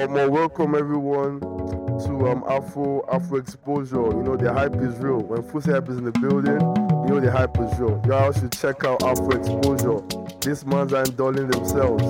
[0.00, 3.96] Um, well, welcome everyone to um Afro Afro Exposure.
[3.96, 5.18] You know the hype is real.
[5.18, 6.58] When Fusi hype is in the building,
[7.06, 8.02] you know the hype is real.
[8.06, 10.00] Y'all should check out Afro Exposure.
[10.40, 12.02] These mans are indulging themselves.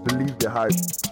[0.00, 1.05] Believe the hype.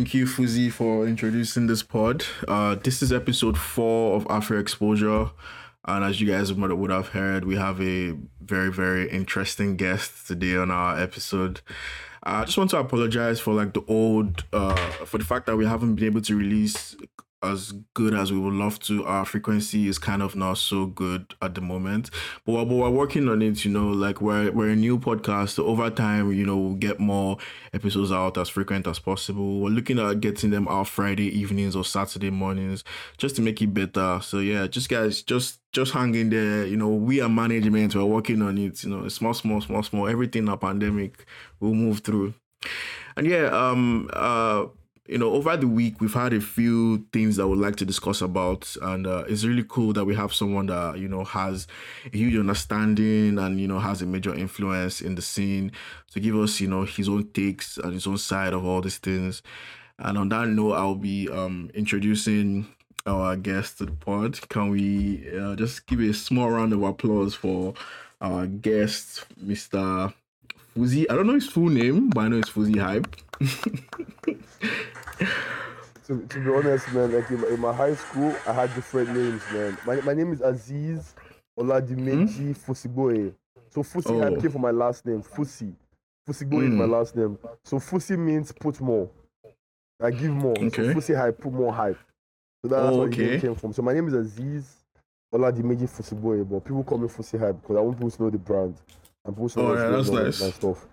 [0.00, 2.24] Thank you, Fusi, for introducing this pod.
[2.48, 5.30] Uh, this is episode four of Afro Exposure,
[5.84, 10.56] and as you guys would have heard, we have a very, very interesting guest today
[10.56, 11.60] on our episode.
[12.22, 14.74] I just want to apologize for like the old, uh,
[15.04, 16.96] for the fact that we haven't been able to release
[17.42, 19.04] as good as we would love to.
[19.04, 22.10] Our frequency is kind of not so good at the moment,
[22.44, 23.64] but we're, but we're working on it.
[23.64, 25.50] You know, like we're we're a new podcast.
[25.50, 27.38] So over time, you know, we'll get more
[27.72, 29.60] episodes out as frequent as possible.
[29.60, 32.84] We're looking at getting them out Friday evenings or Saturday mornings
[33.16, 34.20] just to make it better.
[34.22, 36.66] So yeah, just guys, just just hang in there.
[36.66, 37.94] You know, we are management.
[37.94, 38.84] We're working on it.
[38.84, 40.08] You know, small, small, small, small.
[40.08, 41.24] Everything a pandemic
[41.58, 42.34] we'll move through.
[43.16, 44.66] And yeah, um, uh
[45.10, 48.22] you know, over the week we've had a few things that we'd like to discuss
[48.22, 51.66] about, and uh, it's really cool that we have someone that you know has
[52.12, 55.72] a huge understanding and you know has a major influence in the scene
[56.12, 58.98] to give us you know his own takes and his own side of all these
[58.98, 59.42] things.
[59.98, 62.68] And on that note, I'll be um introducing
[63.04, 64.48] our guest to the pod.
[64.48, 67.74] Can we uh, just give a small round of applause for
[68.20, 70.14] our guest, Mr.
[70.76, 71.06] Fusi?
[71.10, 73.06] I don't know his full name, but I know it's Fusi Hype.
[76.06, 79.10] To, to be honest, man, like in my, in my high school, I had different
[79.14, 79.78] names, man.
[79.86, 81.14] My, my name is Aziz
[81.56, 83.32] Oladimeji Fusiboye.
[83.68, 84.18] So Fusi Oh.
[84.20, 85.72] hype came from my last name, Fusi.
[86.28, 86.90] Fusiboye is my Mm.
[86.90, 87.38] last name.
[87.62, 89.08] So Fusi means put more.
[90.02, 90.58] I give more.
[90.58, 90.92] Okay.
[90.92, 91.98] So Fusi hype, put more hype.
[92.64, 93.72] So that's Oh, where name came from.
[93.72, 94.78] So my name is Aziz
[95.32, 98.38] Oladimeji Fusiboye, but people call me Fusi hype because I want people to know the
[98.38, 98.74] brand.
[99.24, 100.54] And people to Oh, yeah, that's nice.
[100.54, 100.86] stuff.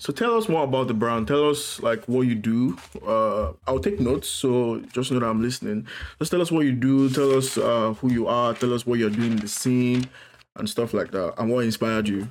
[0.00, 1.26] So tell us more about the brand.
[1.26, 2.78] Tell us like what you do.
[3.04, 5.86] Uh, I'll take notes, so just know that I'm listening.
[6.20, 7.10] Just tell us what you do.
[7.10, 8.54] Tell us uh, who you are.
[8.54, 10.08] Tell us what you're doing in the scene
[10.54, 12.28] and stuff like that, and what inspired you.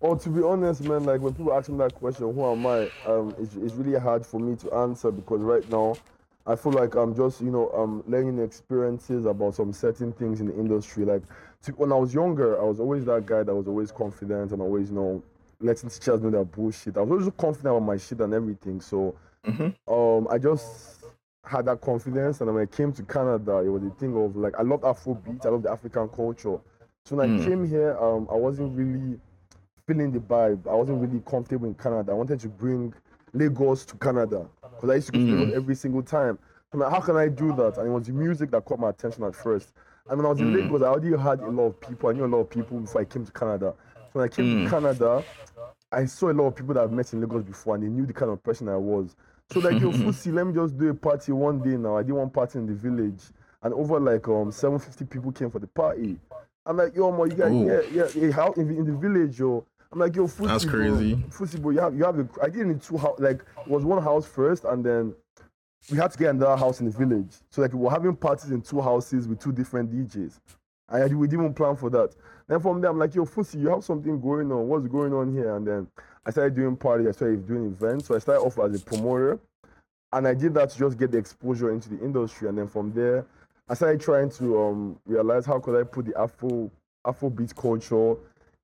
[0.00, 2.90] Oh, to be honest, man, like when people ask me that question, who am I?
[3.06, 5.94] Um, it's, it's really hard for me to answer because right now,
[6.46, 10.46] I feel like I'm just, you know, um, learning experiences about some certain things in
[10.46, 11.04] the industry.
[11.04, 11.22] Like,
[11.62, 14.60] to, when I was younger, I was always that guy that was always confident and
[14.60, 15.22] always, you know,
[15.60, 16.96] letting teachers know their bullshit.
[16.96, 18.80] I was always confident about my shit and everything.
[18.80, 19.14] So,
[19.88, 21.04] um, I just
[21.44, 24.54] had that confidence, and when I came to Canada, it was a thing of like
[24.58, 26.58] I love Afrobeat, I love the African culture.
[27.04, 29.18] So when I came here, um, I wasn't really
[29.86, 30.68] feeling the vibe.
[30.68, 32.12] I wasn't really comfortable in Canada.
[32.12, 32.94] I wanted to bring
[33.32, 35.56] Lagos to Canada because I used to go to Lagos mm.
[35.56, 36.38] every single time.
[36.70, 37.78] So I'm like, how can I do that?
[37.78, 39.72] And it was the music that caught my attention at first.
[40.08, 40.62] And when I was in mm.
[40.62, 42.08] Lagos, I already had a lot of people.
[42.08, 43.74] I knew a lot of people before I came to Canada.
[43.94, 44.70] So when I came to mm.
[44.70, 45.24] Canada,
[45.92, 48.06] I saw a lot of people that I've met in Lagos before, and they knew
[48.06, 49.14] the kind of person I was.
[49.52, 51.96] So like, yo, Fusi, let me just do a party one day now.
[51.98, 53.22] I did one party in the village,
[53.62, 56.18] and over like um 750 people came for the party.
[56.64, 57.66] I'm like, yo, mo, you guys, Oh.
[57.66, 59.64] yeah, yeah, yeah, how in the, in the village, yo.
[59.92, 61.16] I'm like, yo, Fusi, That's bro, crazy.
[61.28, 63.84] Fusi, bro, you have, you have a, I did in two house, like, it was
[63.84, 65.14] one house first, and then
[65.90, 67.34] we had to get another house in the village.
[67.50, 70.38] So like, we were having parties in two houses with two different DJs.
[70.88, 72.14] And we didn't even plan for that.
[72.48, 74.68] Then from there, I'm like, yo, Fusi, you have something going on.
[74.68, 75.56] What's going on here?
[75.56, 75.88] And then
[76.24, 77.08] I started doing parties.
[77.08, 78.06] I started doing events.
[78.06, 79.38] So I started off as a promoter.
[80.12, 82.48] And I did that to just get the exposure into the industry.
[82.48, 83.24] And then from there,
[83.68, 86.70] I started trying to um, realize how could I put the Afro
[87.06, 88.16] Afrobeat culture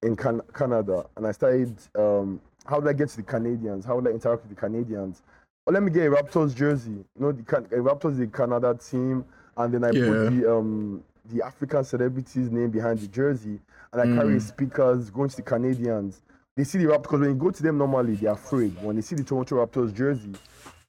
[0.02, 1.06] in Can- Canada.
[1.16, 3.84] And I started, um, how did I get to the Canadians?
[3.84, 5.22] How would I interact with the Canadians?
[5.66, 6.90] Oh, let me get a Raptors jersey.
[6.92, 9.24] You know, the Can- Raptors is the Canada team.
[9.56, 10.06] And then I Yeah.
[10.06, 13.60] put the um, the African celebrities' name behind the jersey.
[13.92, 16.22] And I carry speakers going to the Canadians.
[16.56, 18.74] They see the Raptors, because when you go to them normally, they're afraid.
[18.82, 20.32] When they see the Toronto Raptors jersey,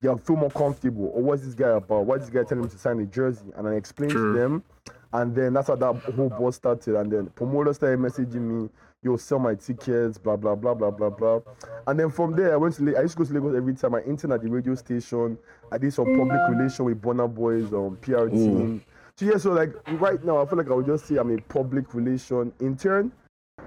[0.01, 1.11] they feel more comfortable.
[1.13, 2.05] Or what's this guy about?
[2.05, 3.51] Why is this guy telling me to sign the jersey?
[3.55, 4.63] And I explain to them.
[5.11, 6.95] And then that's how that whole buzz started.
[6.95, 8.69] And then promoters started messaging me,
[9.01, 11.39] yo, sell my tickets, blah, blah, blah, blah, blah, blah.
[11.87, 13.73] And then from there, I went to, La- I used to go to Lagos every
[13.73, 13.95] time.
[13.95, 15.37] I interned at the radio station.
[15.71, 18.83] I did some public relation with Burna Boy's, um, PR team.
[19.15, 21.41] So yeah, so like right now, I feel like I would just say I'm a
[21.41, 23.11] public relation intern.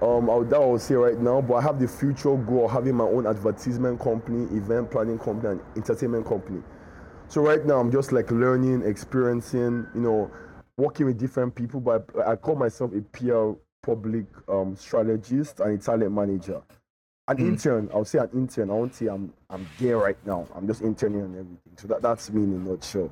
[0.01, 2.65] Um, I would, that I would say right now, but I have the future goal
[2.65, 6.63] of having my own advertisement company, event planning company, and entertainment company.
[7.29, 10.31] So right now, I'm just like learning, experiencing, you know,
[10.77, 11.81] working with different people.
[11.81, 13.53] But I, I call myself a PR
[13.83, 16.63] public um, strategist and a talent manager.
[17.29, 17.91] an intern.
[17.93, 18.71] I'll say an intern.
[18.71, 20.47] I won't say I'm I'm there right now.
[20.55, 21.77] I'm just interning and everything.
[21.77, 23.11] So that, that's me in a nutshell.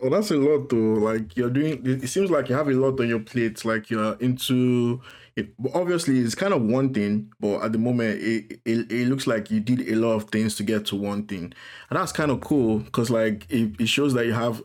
[0.00, 0.76] Well, that's a lot though.
[0.76, 3.64] Like you're doing, it seems like you have a lot on your plate.
[3.64, 5.00] Like you're into
[5.36, 5.54] it.
[5.58, 9.26] But obviously, it's kind of one thing, but at the moment, it, it, it looks
[9.26, 11.52] like you did a lot of things to get to one thing,
[11.90, 14.62] and that's kind of cool because like it, it shows that you have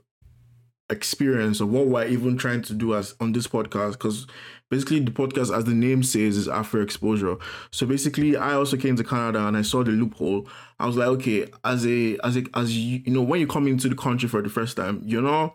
[0.90, 4.26] experience of what we're even trying to do as on this podcast because
[4.70, 7.38] basically the podcast as the name says is afro exposure.
[7.72, 10.48] So basically i also came to canada and i saw the loophole.
[10.80, 13.68] I was like okay as a as a as you, you know when you come
[13.68, 15.54] into the country for the first time you know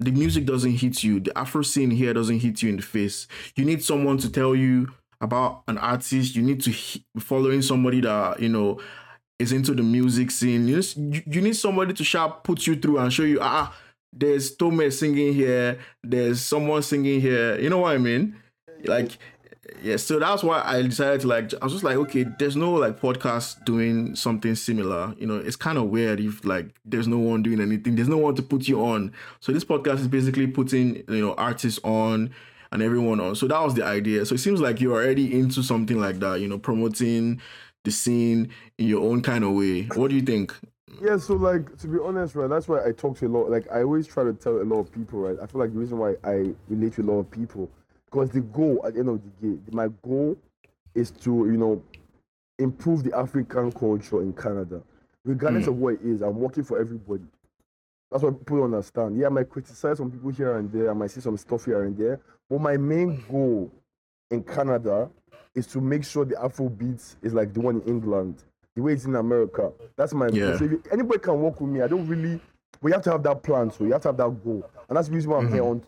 [0.00, 1.20] the music doesn't hit you.
[1.20, 3.26] The afro scene here doesn't hit you in the face.
[3.56, 6.34] You need someone to tell you about an artist.
[6.34, 8.80] You need to be following somebody that you know
[9.38, 10.68] is into the music scene.
[10.68, 13.74] You, just, you, you need somebody to sharp put you through and show you ah
[14.14, 17.58] there's Tome singing here, there's someone singing here.
[17.58, 18.36] You know what I mean?
[18.84, 19.18] Like,
[19.82, 19.96] yeah.
[19.96, 21.52] So that's why I decided to like.
[21.60, 25.14] I was just like, okay, there's no like podcast doing something similar.
[25.18, 27.96] You know, it's kind of weird if like there's no one doing anything.
[27.96, 29.12] There's no one to put you on.
[29.40, 32.30] So this podcast is basically putting you know artists on
[32.72, 33.34] and everyone on.
[33.34, 34.24] So that was the idea.
[34.26, 36.40] So it seems like you're already into something like that.
[36.40, 37.40] You know, promoting
[37.84, 39.82] the scene in your own kind of way.
[39.94, 40.54] What do you think?
[41.00, 43.50] Yeah, so like to be honest, right, that's why I talk to a lot.
[43.50, 45.36] Like I always try to tell a lot of people, right.
[45.42, 47.68] I feel like the reason why I relate to a lot of people,
[48.06, 50.36] because the goal at the end of the day, my goal
[50.94, 51.82] is to you know
[52.58, 54.82] improve the African culture in Canada,
[55.24, 55.68] regardless mm.
[55.68, 56.22] of what it is.
[56.22, 57.24] I'm working for everybody.
[58.10, 59.18] That's what people understand.
[59.18, 60.90] Yeah, I might criticize some people here and there.
[60.90, 63.70] I might see some stuff here and there, but my main goal
[64.30, 65.10] in Canada
[65.54, 68.44] is to make sure the Afro beats is like the one in England
[68.74, 69.72] the way it's in America.
[69.96, 70.56] That's my yeah.
[70.56, 72.40] So if anybody can work with me, I don't really.
[72.82, 75.08] We have to have that plan, so you have to have that goal, and that's
[75.08, 75.54] the reason why I'm mm-hmm.
[75.54, 75.82] here on.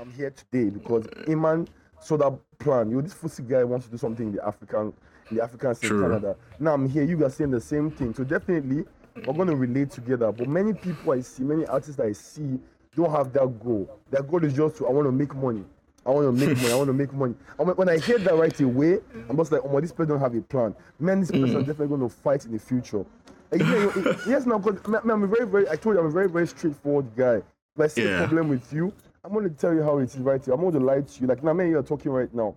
[0.00, 1.68] I'm here today because Iman
[2.00, 2.90] saw that plan.
[2.90, 4.92] You, this Fusi guy wants to do something in the African,
[5.30, 6.36] in the African in Canada.
[6.60, 7.04] Now I'm here.
[7.04, 8.84] You guys saying the same thing, so definitely
[9.26, 10.30] we're going to relate together.
[10.30, 12.58] But many people I see, many artists I see,
[12.94, 13.88] don't have that goal.
[14.10, 15.64] Their goal is just to I want to make money.
[16.08, 16.72] I want to make money.
[16.72, 17.34] I want to make money.
[17.58, 20.34] When I hear that right away, I'm just like, oh, my, this person don't have
[20.34, 20.74] a plan.
[20.98, 21.60] Man, this person mm.
[21.60, 23.04] is definitely going to fight in the future.
[23.52, 26.28] And, yeah, yes, now, because I'm a very, very, I told you, I'm a very,
[26.28, 27.36] very straightforward guy.
[27.36, 28.24] If I see yeah.
[28.24, 28.90] a problem with you,
[29.22, 30.54] I'm going to tell you how it is right here.
[30.54, 31.26] I'm going to lie to you.
[31.26, 32.56] Like, now, man, you're talking right now.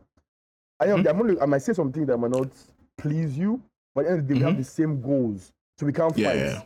[0.79, 1.09] I am, mm-hmm.
[1.09, 2.47] I'm going to, I might say something that might not
[2.97, 3.61] please you,
[3.93, 4.45] but at the end of the day, mm-hmm.
[4.45, 4.61] we have mm-hmm.
[4.61, 5.51] the same goals.
[5.77, 6.37] So we can't yeah, fight.
[6.37, 6.61] Yeah.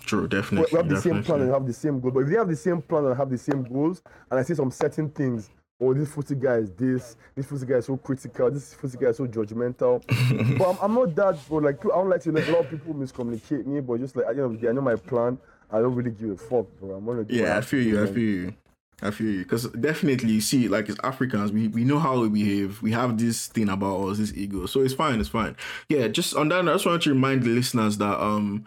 [0.00, 0.68] True, definitely.
[0.72, 1.20] We have the definitely.
[1.20, 2.14] same plan and have the same goals.
[2.14, 4.54] But if they have the same plan and have the same goals, and I see
[4.54, 5.50] some certain things
[5.80, 9.08] oh, this footy guy is this, this footy guy is so critical, this footy guy
[9.08, 10.02] is so judgmental.
[10.58, 11.58] but I'm, I'm, not that, bro.
[11.58, 14.26] Like, I don't like to, let a lot of people miscommunicate me, but just like,
[14.26, 15.38] at the end of the day, I know my plan.
[15.70, 16.94] I don't really give a fuck, bro.
[16.94, 18.54] I'm gonna do Yeah, I feel you, I feel you.
[19.02, 19.38] I feel you.
[19.40, 22.80] Because definitely, you see, like, as Africans, we, we know how we behave.
[22.80, 24.66] We have this thing about us, this ego.
[24.66, 25.56] So it's fine, it's fine.
[25.88, 28.64] Yeah, just on that, I just wanted to remind the listeners that, um,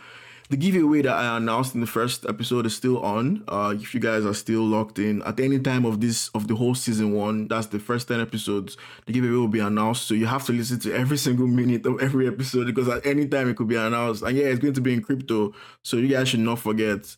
[0.49, 3.43] the giveaway that I announced in the first episode is still on.
[3.47, 6.55] Uh, if you guys are still locked in at any time of this of the
[6.55, 8.75] whole season one, that's the first ten episodes.
[9.05, 12.01] The giveaway will be announced, so you have to listen to every single minute of
[12.01, 14.23] every episode because at any time it could be announced.
[14.23, 15.53] And yeah, it's going to be in crypto,
[15.83, 17.15] so you guys should not forget.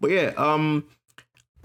[0.00, 0.84] But yeah, um,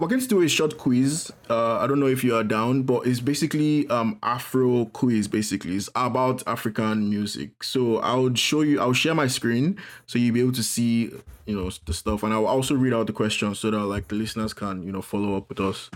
[0.00, 1.30] we're going to do a short quiz.
[1.50, 5.28] Uh, I don't know if you are down, but it's basically um Afro quiz.
[5.28, 7.62] Basically, it's about African music.
[7.62, 8.80] So I'll show you.
[8.80, 11.12] I'll share my screen so you'll be able to see
[11.44, 14.14] you know the stuff, and I'll also read out the questions so that like the
[14.14, 15.90] listeners can you know follow up with us.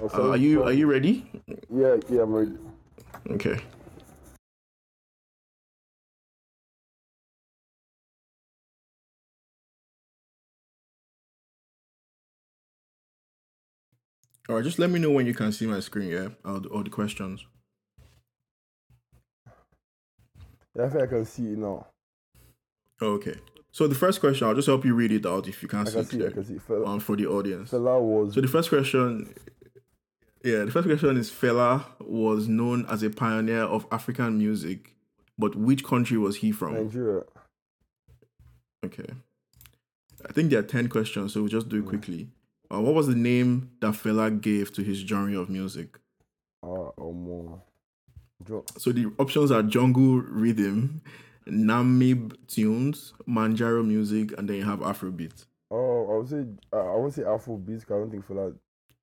[0.00, 1.28] Uh, are you are you ready?
[1.68, 2.52] Yeah, yeah, I'm ready.
[3.30, 3.60] Okay.
[14.48, 16.68] All right, just let me know when you can see my screen, yeah, all the,
[16.68, 17.46] all the questions.
[20.74, 21.86] Yeah, I think I can see it now.
[23.00, 23.36] Okay.
[23.70, 25.90] So the first question, I'll just help you read it out if you can't I
[25.90, 26.26] see can see, it.
[26.26, 26.54] I can see.
[26.54, 27.70] Fela, um, for the audience.
[27.70, 28.34] Fela was.
[28.34, 29.34] So the first question,
[30.44, 34.94] yeah, the first question is Fela was known as a pioneer of African music,
[35.38, 36.74] but which country was he from?
[36.74, 37.22] Nigeria.
[38.84, 39.14] Okay.
[40.28, 41.88] I think there are 10 questions, so we'll just do it mm.
[41.88, 42.28] quickly.
[42.72, 45.98] Uh, what was the name that Fela gave to his genre of music?
[46.62, 47.60] Uh, um,
[48.78, 51.02] so the options are jungle rhythm,
[51.46, 55.44] Namib tunes, Manjaro music, and then you have Afrobeat.
[55.70, 58.54] Oh, I would say uh, I would say Afrobeat because I don't think Fela.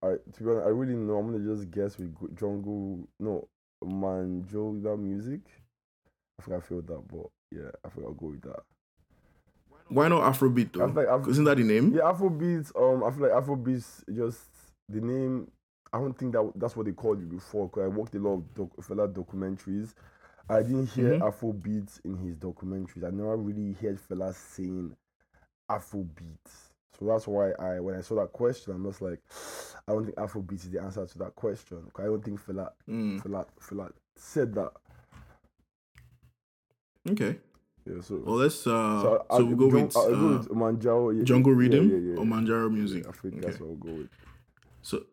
[0.01, 1.17] I to be honest, I really know.
[1.17, 3.07] I'm gonna just guess with jungle.
[3.19, 3.47] No,
[3.81, 5.41] that music.
[6.39, 8.63] I think I feel that, but yeah, I think I'll go with that.
[9.89, 10.85] Why not Afrobeat though?
[10.85, 11.93] Like Afro- Isn't that the name?
[11.93, 12.71] Yeah, Afrobeat.
[12.75, 14.41] Um, I feel like Afrobeat just
[14.87, 15.49] the name.
[15.91, 17.67] I don't think that that's what they called you before.
[17.69, 19.93] Cause I watched a lot of doc, Fela documentaries,
[20.47, 21.27] I didn't hear Mhm.
[21.27, 23.03] Afro beats in his documentaries.
[23.03, 24.95] I never really heard fellas saying
[25.69, 26.37] Afrobeat.
[26.99, 29.19] So that's why I, when I saw that question, I'm just like,
[29.87, 31.81] I don't think Afrobeat is the answer to that question.
[31.93, 34.71] 'Cause I don't think Fela, Mm, Fela, Fela said that.
[37.11, 37.37] okay.
[37.85, 38.65] Yeah, so, Well, let's.
[38.67, 40.01] Uh, so so, we'll go Jun- with, uh,
[40.39, 41.17] with Manjaro.
[41.17, 43.07] Yeah, Jungle yeah, Rhythm yeah, yeah, or Manjaro Music.
[43.07, 43.45] I think Okay.
[43.47, 44.09] that's what I'll go with.
[44.81, 45.03] So,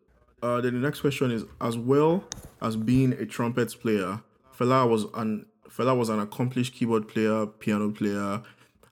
[0.43, 2.23] uh, then the next question is: As well
[2.61, 4.21] as being a trumpet player,
[4.57, 8.41] Fela was an Fela was an accomplished keyboard player, piano player,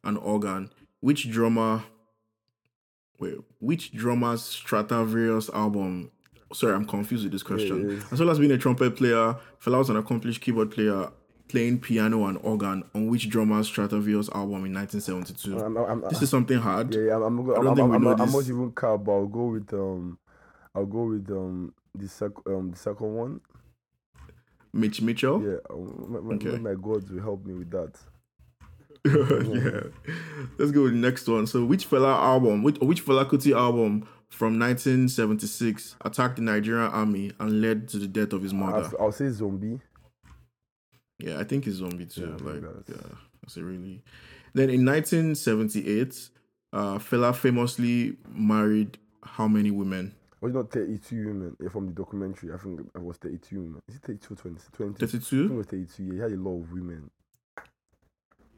[0.03, 0.69] and organ.
[1.01, 1.83] Which drummer?
[3.19, 6.11] Wait, which drummer's Stratavarious album?
[6.53, 7.89] Sorry, I'm confused with this question.
[7.89, 8.11] it is.
[8.11, 11.09] As well as being a trumpet player, Fela was an accomplished keyboard player,
[11.47, 15.59] playing piano and organ on which drummer's Stratavarious album in 1972?
[15.59, 16.93] I'm, I'm, I'm, this is something hard.
[16.93, 18.97] yeah, yeah, I'm, I'm, I I'm, think we I'm, know I'm, I'm not even car,
[18.97, 20.17] but I'll go with um,
[20.73, 23.41] I'll go with um the sec um the second one.
[24.73, 25.41] Mitch Mitchell.
[25.41, 26.57] Yeah, um, my, Okay.
[26.57, 27.95] my God will help me with that.
[29.05, 29.91] yeah.
[30.57, 31.47] Let's go with the next one.
[31.47, 37.31] So, which Fela album, which which Fela Kuti album from 1976 attacked the Nigerian army
[37.39, 38.89] and led to the death of his mother?
[38.99, 39.79] I'll, I'll say zombie.
[41.19, 42.21] Yeah, I think it's Zombie too.
[42.39, 44.01] Yeah, like, that's- yeah, that's a really.
[44.53, 46.29] Then in 1978,
[46.73, 50.13] uh, Fela famously married how many women?
[50.41, 52.53] Was it not 32 women yeah, from the documentary?
[52.53, 53.81] I think it was 32 women.
[53.89, 54.59] Is it 32 or 20?
[54.73, 54.91] 20?
[54.93, 55.53] It 32.
[55.53, 56.03] was 32.
[56.03, 57.09] Yeah, he had a lot of women.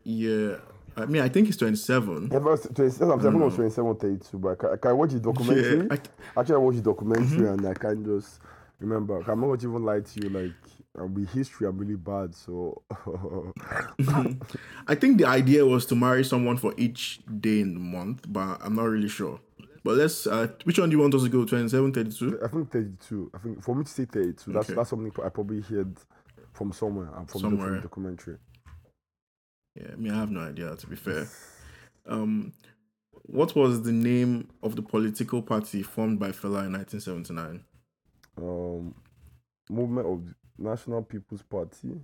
[0.04, 0.56] Yeah,
[0.96, 2.30] I mean, I think it's 27.
[2.32, 4.98] Yeah, but 27, I'm saying it was 27 or 32, but I can, I can
[4.98, 5.78] watch the documentary.
[5.78, 5.98] Yeah,
[6.36, 7.46] I, Actually, I watched the documentary Mm-hmm.
[7.46, 8.40] and I can just
[8.80, 9.22] remember.
[9.30, 10.30] I'm not even lie to you.
[10.30, 10.52] Like,
[11.00, 12.34] uh, with history, I'm really bad.
[12.36, 12.82] So,
[14.88, 18.60] I think the idea was to marry someone for each day in the month, but
[18.62, 19.39] I'm not really sure.
[19.84, 20.27] But let's.
[20.27, 21.46] Uh, which one do you want us to go?
[21.46, 22.39] 27, 32?
[22.44, 23.32] I think 32.
[23.34, 24.75] I think for me to say 32, that's Okay.
[24.75, 25.96] that's something I probably heard
[26.54, 27.10] from somewhere.
[27.16, 27.72] uh, From, Somewhere.
[27.75, 28.38] the documentary.
[29.75, 30.75] Yeah, I mean, I have no idea.
[30.75, 31.27] To be fair,
[32.08, 32.51] um,
[33.27, 37.63] what was the name of the political party formed by Fela in 1979?
[38.39, 38.94] Um,
[39.70, 40.24] movement of
[40.58, 42.02] National People's Party.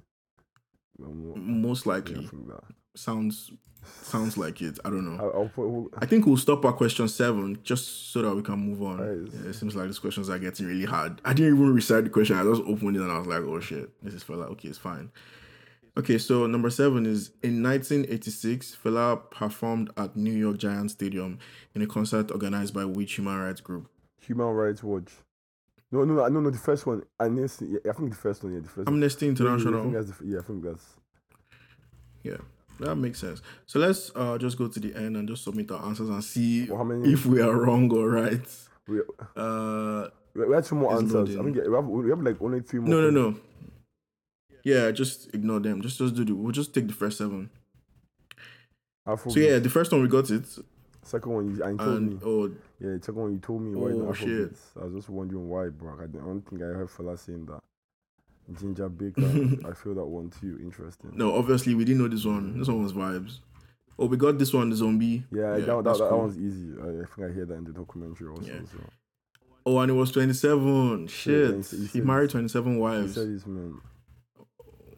[1.00, 2.30] Most likely
[2.96, 3.52] sounds
[4.02, 4.80] sounds like it.
[4.86, 5.22] I don't know.
[5.22, 8.82] I'll, I'll I think we'll stop at question seven just so that we can move
[8.82, 8.98] on.
[8.98, 9.34] Nice.
[9.34, 11.22] Yeah, it seems like these questions are getting really hard.
[11.26, 12.38] I didn't even recite the question.
[12.38, 14.50] I just opened it and I was like, oh shit, this is Fela.
[14.52, 15.12] Okay, it's fine.
[15.96, 21.38] Okay, so number seven is in 1986, Fela performed at New York Giants Stadium
[21.76, 23.88] in a concert organized by which human rights group?
[24.22, 25.12] Human Rights Watch.
[25.94, 26.50] No, no, no, no, no.
[26.50, 27.04] The first one.
[27.20, 27.44] I yeah,
[27.88, 28.54] I think the first one.
[28.54, 28.88] Yeah, the first.
[28.88, 28.96] one.
[28.96, 29.82] Amnesty yeah, I International.
[29.84, 30.86] think that's the, yeah, I think that's.
[32.24, 32.38] Yeah,
[32.80, 33.42] that makes sense.
[33.68, 36.66] So let's uh, just go to the end and just submit our answers and see
[36.66, 37.14] Well, how many?
[37.14, 38.48] if we are wrong or right.
[38.88, 39.02] We,
[39.36, 41.38] Uh, we had two more answers.
[41.38, 42.90] I think yeah, we have, we have like only three more.
[42.90, 43.40] no, no, no.
[44.64, 45.82] Yeah, just ignore them.
[45.84, 46.34] Just just do the.
[46.34, 47.52] We'll just take the first seven.
[49.30, 50.46] So yeah, the first one we got it,
[51.04, 52.20] Second one, you, and you told me.
[52.26, 54.56] oh Yeah, second one you told me why Oh, shit.
[54.80, 55.94] I was just wondering why, bro.
[56.02, 57.60] I don't think I heard Fela saying that.
[58.60, 59.22] Ginger Baker.
[59.70, 60.60] I feel that one too.
[60.62, 61.12] Interesting.
[61.16, 62.58] no, obviously we didn't know this one.
[62.60, 63.40] This one was vibes.
[63.98, 65.24] Oh, we got this one, the zombie.
[65.32, 66.20] Yeah, that, that, that's that, cool.
[66.20, 66.74] one's easy.
[66.82, 68.42] I, I think I heard that in the documentary also.
[68.52, 68.60] Yeah.
[68.72, 68.80] So.
[69.66, 71.08] Oh, and it was twenty-seven.
[71.08, 73.14] Shit, he he he married twenty-seven He wives.
[73.14, 73.80] said this man.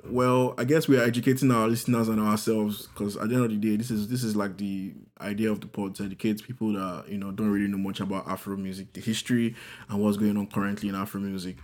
[0.07, 3.51] Well, I guess we are educating our listeners and ourselves because at the end of
[3.51, 6.73] the day, this is this is like the idea of the pod to educate people
[6.73, 9.55] that you know don't really know much about Afro music, the history,
[9.89, 11.57] and what's going on currently in Afro music.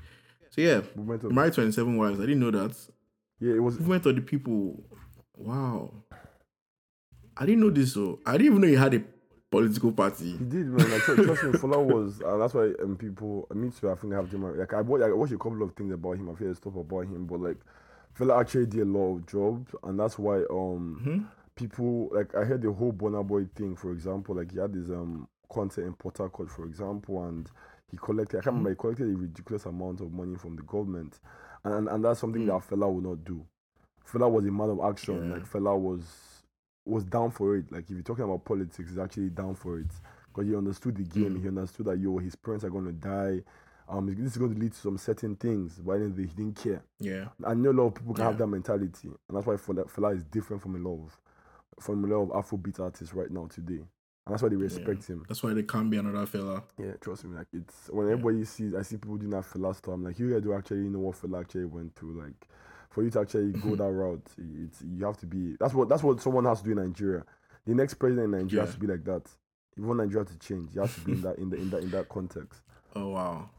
[0.50, 2.20] So yeah, Movement married twenty seven wives.
[2.20, 2.76] I didn't know that.
[3.40, 4.84] yeah, it was Movement of the people.
[5.36, 5.94] Wow,
[7.38, 7.94] I didn't know this.
[7.94, 9.04] So I didn't even know he had a
[9.52, 10.32] political party.
[10.32, 10.90] He did, man.
[10.90, 11.26] Like, trust, me,
[11.60, 14.38] Fela was, and that's why um, people, uh, me too, I think I have to,
[14.38, 17.02] like, I watched, I watched a couple of things about him, I feel stuff about
[17.02, 17.58] him, but like,
[18.18, 21.28] Fela actually did a lot of jobs, and that's why um Mhm.
[21.56, 24.90] people, like, I heard the whole Burna Boy thing, for example, like, he had this
[24.90, 27.50] um concert in Port Harcourt, for example, and
[27.90, 31.20] he collected, I can't remember, he collected a ridiculous amount of money from the government,
[31.64, 33.46] and and, and that's something that Fela would not do.
[34.06, 35.36] Fela was a man of action, Yeah.
[35.36, 36.44] like, Fela was
[36.86, 37.72] was down for it.
[37.72, 39.88] Like if you're talking about politics, he's actually down for it
[40.28, 41.40] because he understood the game.
[41.40, 43.42] He understood that yo, his parents are gonna die.
[43.92, 46.82] Um, this is going to lead to some certain things, but anyway, he didn't care.
[47.00, 49.86] Yeah, I know a lot of people can have that mentality, and that's why Fela,
[49.92, 51.20] Fela is different from a lot of
[51.84, 55.26] from a lot of Afrobeat artists right now today, and that's why they respect him.
[55.28, 56.64] that's why they can't be another Fela.
[56.80, 57.36] Yeah, trust me.
[57.36, 59.94] Like it's when everybody sees, I see people doing that Fela stuff.
[59.96, 62.22] I'm like, you guys do actually know what Fela actually went through.
[62.22, 62.48] Like,
[62.92, 65.58] for you to actually go that route, it's you have to be.
[65.60, 67.26] That's what that's what someone has to do in Nigeria.
[67.66, 69.24] The next president in Nigeria has to be like that.
[69.74, 71.70] If you want Nigeria to change, you have to be in that in the in
[71.72, 72.62] that in that context.
[72.94, 73.50] Oh wow.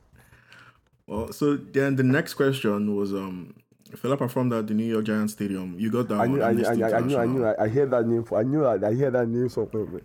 [1.13, 3.55] Well, so then the next question was um
[3.91, 5.77] Fela performed at the New York Giants Stadium.
[5.79, 6.49] You got that I knew, one.
[6.49, 8.25] I knew, I I knew, I knew, I, I heard that name.
[8.25, 10.01] For, I knew that, I heard that name somewhere.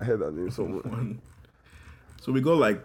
[0.00, 0.82] I heard that name somewhere.
[2.22, 2.80] So we got like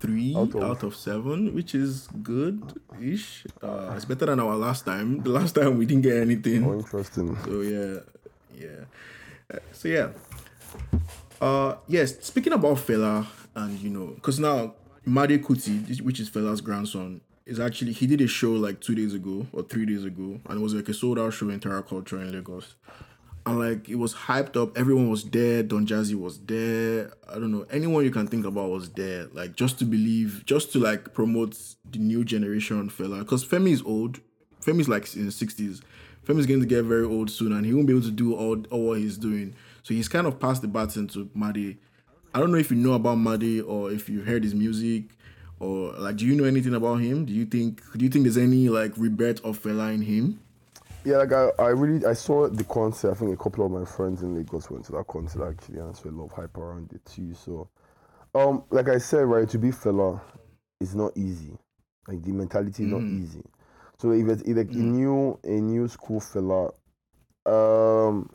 [0.00, 2.60] three Out out of- of, seven, which is good
[3.00, 3.46] ish.
[3.62, 5.22] Uh, it's better than our last time.
[5.22, 6.64] The last time we didn't get anything.
[6.66, 7.36] Oh, interesting.
[7.44, 8.00] So yeah,
[8.58, 8.84] yeah.
[9.52, 10.08] Uh, So yeah.
[11.40, 14.74] Uh yes, speaking about Fela and you know, because now
[15.04, 19.14] Made Kuti, which is Fela's grandson, is actually he did a show like two days
[19.14, 21.82] ago or three days ago, and it was like a sold out show in Terra
[21.82, 22.76] Kulture in Lagos.
[23.44, 27.12] And like it was hyped up, everyone was there, Don Jazzy was there.
[27.28, 29.26] I don't know, anyone you can think about was there.
[29.32, 31.58] Like just to believe, just to like promote
[31.90, 33.18] the new generation Fela.
[33.18, 34.20] Because Femi is old.
[34.64, 35.82] Femi's like in the sixties.
[36.24, 38.64] Femi's going to get very old soon, and he won't be able to do all,
[38.70, 39.56] all what he's doing.
[39.82, 41.78] So he's kind of passed the baton to Made.
[42.34, 45.04] I don't know if you know about Made or if you heard his music
[45.60, 47.24] or like, do you know anything about him?
[47.24, 50.40] Do you think do you think there's any like rebirth of Fela in him?
[51.04, 53.10] Yeah, like I, I really I saw the concert.
[53.10, 55.96] I think a couple of my friends in Lagos went to that concert actually, and
[55.96, 57.34] so a lot of hype around it too.
[57.34, 57.68] So,
[58.34, 60.20] um, like I said, right, to be Fela,
[60.80, 61.58] it's not easy.
[62.08, 63.42] Like the mentality is not easy.
[63.98, 66.72] So if it's if like a new a new school Fela,
[67.46, 68.30] um,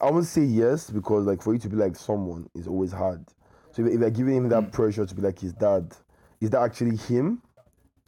[0.00, 3.24] I would say yes because like for you to be like someone is always hard.
[3.72, 4.72] So if, if they're giving him that mm.
[4.72, 5.94] pressure to be like his dad,
[6.40, 7.42] is that actually him?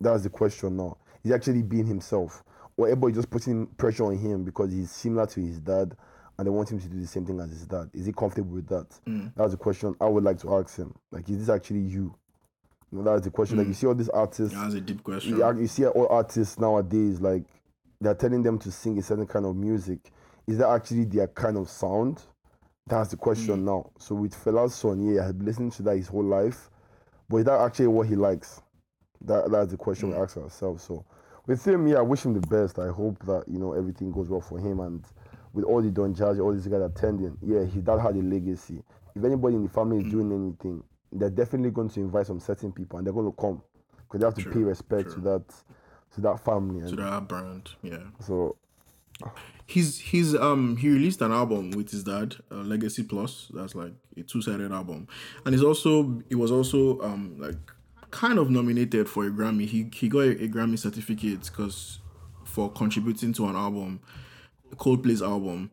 [0.01, 0.99] That's the question now.
[1.25, 2.43] Is he actually being himself?
[2.77, 5.97] Or everybody just putting pressure on him because he's similar to his dad
[6.39, 7.91] and they want him to do the same thing as his dad.
[7.93, 8.89] Is he comfortable with that?
[9.07, 9.33] Mm.
[9.35, 10.95] That's the question I would like to ask him.
[11.11, 12.15] Like, is this actually you?
[12.93, 13.59] You know, that's the question.
[13.59, 13.71] Like, mm.
[13.71, 15.37] you see all these artists, That's a deep question.
[15.37, 17.43] you, you see all artists nowadays, like,
[18.01, 20.13] they're telling them to sing a certain kind of music.
[20.49, 22.23] Is that actually their kind of sound?
[22.87, 23.67] That's the question hmm.
[23.67, 23.91] now.
[23.99, 26.71] So with Fela's son, yeah, I've been listening to that his whole life,
[27.29, 28.63] but is that actually what he likes?
[29.21, 30.23] That that's the question we hmm.
[30.23, 30.83] ask ourselves.
[30.85, 31.05] So
[31.47, 32.79] with him, yeah, I wish him the best.
[32.79, 35.05] I hope that you know everything goes well for him and
[35.53, 38.83] with all the Don Jazzy, all these guys attending, yeah, his dad had a legacy.
[39.15, 40.11] If anybody in the family is hmm.
[40.11, 43.63] doing anything, they're definitely going to invite some certain people and they're going to come
[44.03, 45.45] because they have to pay respect to that
[46.15, 46.81] to that family.
[46.81, 47.99] And to that brand, yeah.
[48.21, 48.57] so
[49.69, 53.49] He's he's um he released an album with his dad, uh, Legacy Plus.
[53.53, 55.07] That's like a two sided album,
[55.45, 57.59] and he's also it was also um like
[58.11, 59.67] kind of nominated for a Grammy.
[59.67, 61.99] He he got a, a Grammy certificate because
[62.45, 64.01] for contributing to an album,
[64.77, 65.71] Coldplay's album,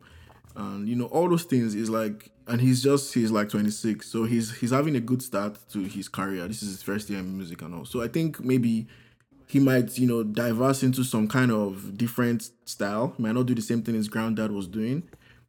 [0.58, 2.31] and you know all those things is like.
[2.47, 6.08] And he's just he's like 26, so he's he's having a good start to his
[6.08, 6.47] career.
[6.47, 7.86] This is his first year in music and all.
[7.86, 8.86] So I think maybe
[9.47, 13.13] he might, you know, diverse into some kind of different style.
[13.17, 15.03] He might not do the same thing his granddad was doing.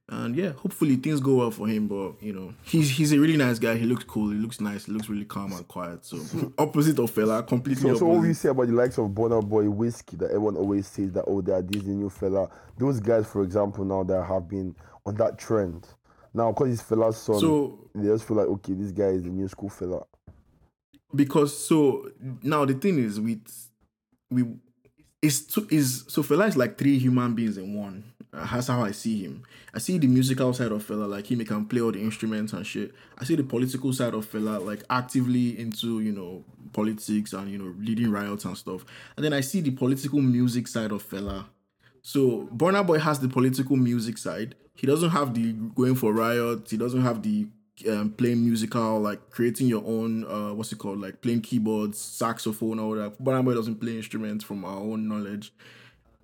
[0.08, 1.88] And yeah, hopefully things go well for him.
[1.88, 3.76] But you know, he's he's a really nice guy.
[3.76, 4.30] He looks cool.
[4.30, 4.84] He looks nice.
[4.84, 6.04] He looks really calm and quiet.
[6.04, 6.18] So
[6.58, 9.64] opposite of Fela, completely So, so what we say about the likes of Burna Boy,
[9.64, 12.48] Wizkid, that everyone always says that oh, they are this new Fela.
[12.78, 15.88] Those guys, for example, now that have been on that trend.
[16.32, 19.30] Now, because it's Fela's son, So- they just feel like okay, this guy is the
[19.30, 20.04] new school Fela.
[21.14, 22.08] because so
[22.42, 23.46] now the thing is with
[24.30, 24.44] we
[25.22, 28.04] is is so Fela is like three human beings in one.
[28.32, 29.42] Uh, that's how I see him.
[29.72, 32.52] I see the musical side of Fela, like him, he can play all the instruments
[32.52, 32.94] and shit.
[33.18, 37.58] I see the political side of Fela, like actively into you know politics and you
[37.58, 38.84] know leading riots and stuff.
[39.16, 41.46] And then I see the political music side of Fela.
[42.02, 44.54] So Burna Boy has the political music side.
[44.76, 46.70] He doesn't have the going for riots.
[46.70, 47.46] He doesn't have the
[47.88, 50.24] um, playing musical, like creating your own.
[50.24, 51.00] Uh, what's it called?
[51.00, 53.22] Like playing keyboards, saxophone, all that.
[53.22, 55.52] Burna Boy doesn't play instruments from our own knowledge.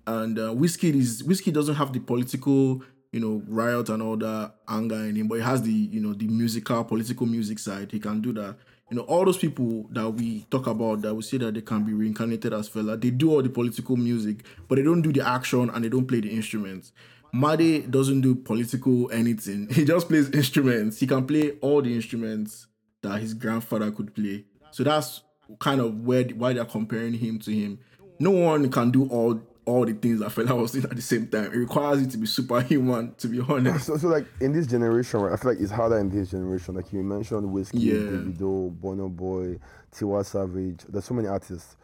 [0.05, 4.55] And uh, Wizkid is Wizkid doesn't have the political, you know, riot and all that
[4.67, 7.91] anger in him, but he has the, you know, the musical, political music side.
[7.91, 8.55] He can do that.
[8.89, 11.83] You know, all those people that we talk about that we say that they can
[11.83, 15.25] be reincarnated as Fela, they do all the political music, but they don't do the
[15.25, 16.91] action and they don't play the instruments.
[17.33, 19.67] Made doesn't do political anything.
[19.71, 20.99] He just plays instruments.
[20.99, 22.67] He can play all the instruments
[23.01, 24.45] that his grandfather could play.
[24.71, 25.21] So that's
[25.59, 27.79] kind of where why they're comparing him to him.
[28.19, 31.27] No one can do all all the things that Fela was doing at the same
[31.27, 31.45] time.
[31.45, 33.85] It requires you to be superhuman, to be honest.
[33.87, 35.33] So, so like in this generation, right?
[35.33, 36.75] I feel like it's harder in this generation.
[36.75, 37.93] Like you mentioned, Wizkid, Yeah.
[37.93, 39.57] Davido, Burna Boy,
[39.95, 40.81] Tiwa Savage.
[40.89, 41.77] There's so many artists.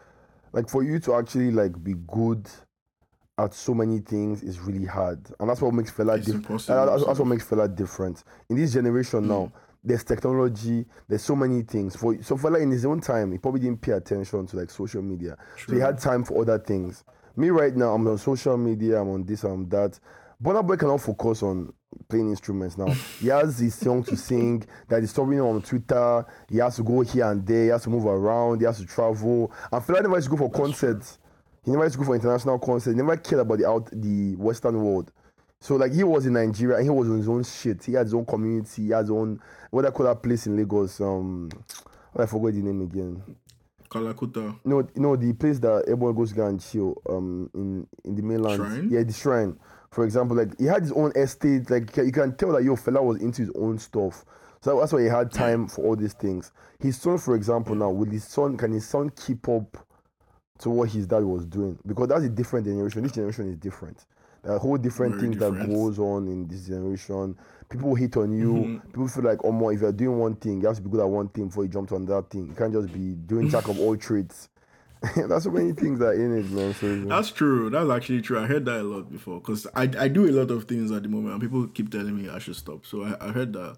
[0.51, 2.47] Like for you to actually like be good
[3.39, 6.45] at so many things is really hard, and that's what makes Fela It's different.
[6.45, 9.45] impossible, uh, That's, that's what makes Fela different in this generation now.
[9.45, 9.51] Mm.
[9.81, 10.85] There's technology.
[11.07, 11.95] There's so many things.
[11.95, 15.01] For so Fela in his own time, he probably didn't pay attention to like social
[15.01, 15.37] media.
[15.65, 17.05] So he had time for other things.
[17.37, 18.99] Me right now, I'm on social media.
[19.01, 19.45] I'm on this.
[19.45, 19.97] I'm that.
[20.43, 21.71] Burna Boy cannot focus on
[22.09, 22.87] playing instruments now.
[23.21, 26.25] he has his song to sing that is stopping on Twitter.
[26.49, 27.63] He has to go here and there.
[27.63, 28.59] He has to move around.
[28.59, 29.51] He has to travel.
[29.71, 31.19] And Fela never used to go for concerts.
[31.63, 32.95] He never used to go for international concerts.
[32.95, 35.11] He never cared about the out the Western world.
[35.61, 37.83] So like he was in Nigeria and he was on his own shit.
[37.83, 38.83] He had his own community.
[38.83, 39.39] He had his own
[39.71, 41.01] what I call that place in Lagos.
[41.01, 41.49] Um,
[42.15, 43.21] I forgot the name again.
[43.89, 44.57] Kalakuta.
[44.63, 46.95] No, no, the place that everyone goes to go and chill.
[47.09, 48.57] Um, in in the mainland.
[48.57, 48.89] Shrine?
[48.89, 49.59] Yeah, the shrine.
[49.91, 51.69] For example, like he had his own estate.
[51.69, 54.23] Like you can tell that your Fela was into his own stuff.
[54.61, 56.51] So that's why he had time for all these things.
[56.79, 59.77] His son, for example, now will his son can his son keep up
[60.59, 61.77] to what his dad was doing?
[61.85, 63.03] Because that's a different generation.
[63.03, 64.05] This generation is different.
[64.43, 67.37] There are whole different Very things that goes on in this generation.
[67.69, 68.53] People hate on you.
[68.53, 68.87] Mm-hmm.
[68.87, 71.01] People feel like, oh, more if you're doing one thing, you have to be good
[71.01, 72.47] at one thing before you jump to another thing.
[72.47, 74.47] You can't just be doing jack of all trades.
[75.15, 76.73] That's so many things that are in it, man.
[76.73, 77.69] So, it's- That's true.
[77.69, 78.39] That's actually true.
[78.39, 81.03] I heard that a lot before because I, I do a lot of things at
[81.03, 82.85] the moment and people keep telling me I should stop.
[82.85, 83.77] So I, I heard that.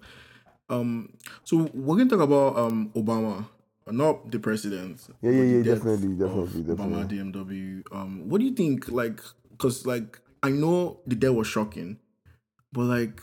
[0.70, 1.10] Um,
[1.44, 3.46] so we're gonna talk about um Obama,
[3.88, 5.08] not the president.
[5.22, 7.08] Yeah, yeah, yeah, death definitely, definitely, Obama.
[7.08, 7.84] DMW.
[7.92, 8.90] Um, what do you think?
[8.90, 9.22] Like,
[9.58, 12.00] cause like I know the death was shocking,
[12.72, 13.22] but like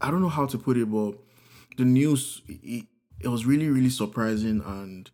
[0.00, 1.12] I don't know how to put it, but
[1.76, 2.86] the news it,
[3.20, 5.10] it was really really surprising and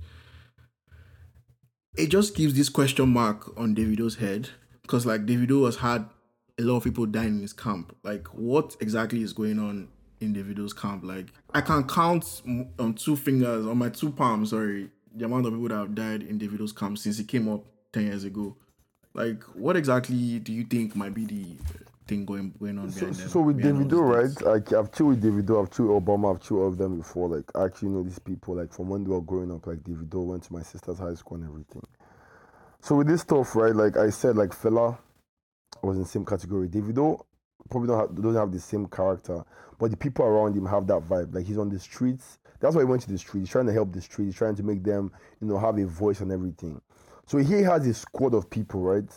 [1.96, 4.50] it just gives this question mark on Davido's head
[4.82, 6.06] because like Davido has had
[6.58, 7.96] a lot of people dying in his camp.
[8.02, 9.88] Like, what exactly is going on
[10.20, 11.04] in Davido's camp?
[11.04, 12.42] Like, I can count
[12.78, 14.50] on two fingers on my two palms.
[14.50, 17.64] Sorry, the amount of people that have died in Davido's camp since he came up
[17.92, 18.56] ten years ago.
[19.14, 21.56] Like, what exactly do you think might be the
[22.06, 24.42] thing going going on So, so with Davido, right?
[24.42, 27.28] Like I've chilled with Davido, I've chilled with Obama, I've chilled with them before.
[27.28, 29.66] Like I actually know these people, like from when they were growing up.
[29.66, 31.82] Like Davido went to my sister's high school and everything.
[32.80, 33.74] So with this stuff, right?
[33.74, 34.98] Like I said, like Fela
[35.82, 36.68] was in the same category.
[36.68, 37.24] Davido
[37.66, 39.44] probably don't have, doesn't have the same character,
[39.78, 41.34] but the people around him have that vibe.
[41.34, 42.38] Like he's on the streets.
[42.60, 43.40] That's why he went to the street.
[43.40, 44.26] He's trying to help the street.
[44.26, 46.80] He's trying to make them, you know, have a voice and everything.
[47.26, 49.10] So he has a squad of people, right?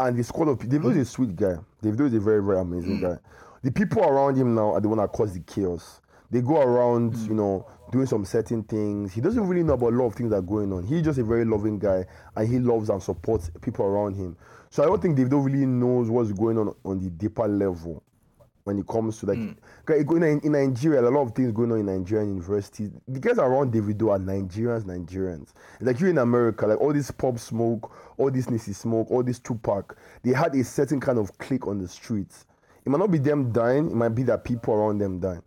[0.00, 1.56] And the squad of people, Davido is a sweet guy.
[1.82, 3.02] Davido is a very, very amazing mm.
[3.02, 3.18] guy.
[3.62, 6.00] The people around him now are the one that cause the chaos.
[6.30, 7.28] They go around, mm.
[7.28, 9.12] you know, doing some certain things.
[9.12, 10.84] He doesn't really know about a lot of things that are going on.
[10.84, 14.36] He's just a very loving guy, and he loves and supports people around him.
[14.72, 18.02] So I don't think Davido really knows what's going on on the deeper level
[18.64, 19.50] when it comes to like hmm.
[19.86, 22.90] Okay, in, in Nigeria, a lot of things going on in Nigerian universities.
[23.06, 25.52] The guys around Davido are Nigerians, Nigerians.
[25.82, 29.38] Like you in America, like all this pop smoke, all this Nisi smoke, all this
[29.38, 32.46] Tupac, they had a certain kind of clique on the streets.
[32.86, 35.42] It might not be them dying, it might be that people around them dying.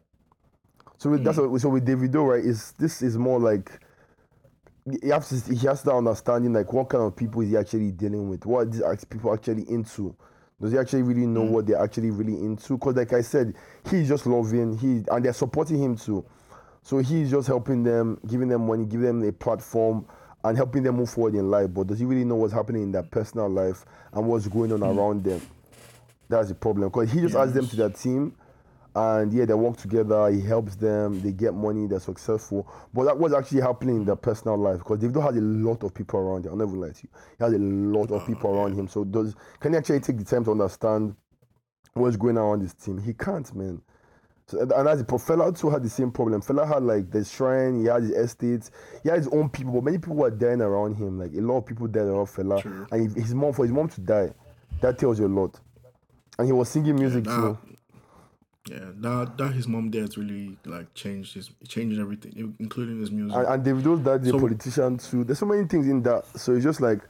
[0.99, 1.49] So with, that's hmm.
[1.49, 2.45] what, so with Davido, right?
[2.45, 3.79] Is this is more like
[4.89, 7.91] he has to, he has to understanding like what kind of people is he actually
[7.91, 8.45] dealing with?
[8.45, 10.15] What are these people actually into?
[10.62, 11.54] Does he actually really know hmm.
[11.54, 12.78] what they're actually really into?
[12.78, 13.56] Because like I said,
[13.89, 16.24] he's just loving he and they're supporting him too.
[16.84, 20.06] So he's just helping them, giving them money, giving them a platform,
[20.43, 21.74] and helping them move forward in life.
[21.74, 24.80] But does he really know what's happening in their personal life and what's going on
[24.80, 25.00] hmm.
[25.00, 25.41] around them?
[26.30, 26.89] That's the problem.
[26.89, 28.36] Because he just adds them to their team,
[28.95, 30.29] and yeah, they work together.
[30.29, 31.19] He helps them.
[31.21, 31.86] They get money.
[31.86, 32.71] They're successful.
[32.93, 35.93] But that was actually happening in their personal life because Davido has a lot of
[35.93, 36.51] people around him.
[36.51, 37.10] I'll never lie to you.
[37.38, 38.88] He has a lot of oh, people around him.
[38.88, 41.15] So does can he actually take the time to understand
[41.93, 43.01] what's going on around his team?
[43.01, 43.81] He can't, man.
[44.47, 46.41] So, and as the Fela too had the same problem.
[46.41, 48.71] Fela had like the shrine, he had his estates,
[49.03, 51.19] he had his own people, but many people were dying around him.
[51.19, 52.88] Like a lot of people died around Fela, True.
[52.91, 54.31] and his mom for his mom to die,
[54.81, 55.60] that tells you a lot.
[56.38, 57.58] And he was singing music that, too.
[58.69, 63.38] Yeah, that that his mom death really like changed his changing everything, including his music.
[63.38, 65.23] And, and Davido's dad is So- a politician too.
[65.23, 66.25] There's so many things in that.
[66.39, 67.01] So it's just like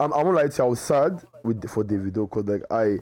[0.00, 2.98] I'm I'm not like I was sad with for Davido because like I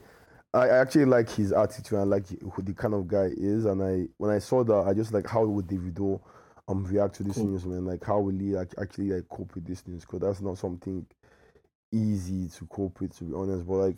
[0.54, 3.64] I actually like his attitude and like who the kind of guy is.
[3.64, 6.20] And I when I saw that I just like how would Davido
[6.68, 7.86] um react to this news man?
[7.86, 10.02] Like how will he like, actually like cope with this news?
[10.02, 11.06] Because that's not something
[11.92, 13.66] easy to cope with to be honest.
[13.66, 13.96] But like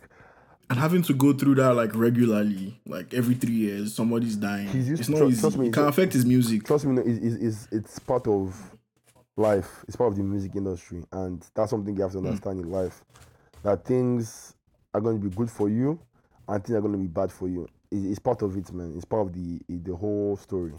[0.71, 4.69] and having to go through that like regularly, like every three years, somebody's dying.
[4.69, 5.41] He's used it's not trust- easy.
[5.41, 6.65] trust me, it can affect his music.
[6.65, 8.57] trust me, is is is it's part of
[9.37, 9.85] life.
[9.87, 12.27] It's part of the music industry, and that's something you have to hmm.
[12.27, 13.05] understand in life.
[13.63, 14.55] That things
[14.93, 15.99] are going to be good for you,
[16.49, 17.69] and things are going to be bad for you.
[17.91, 18.95] It's, it's part of it, man.
[18.97, 20.73] It's part of the the whole story.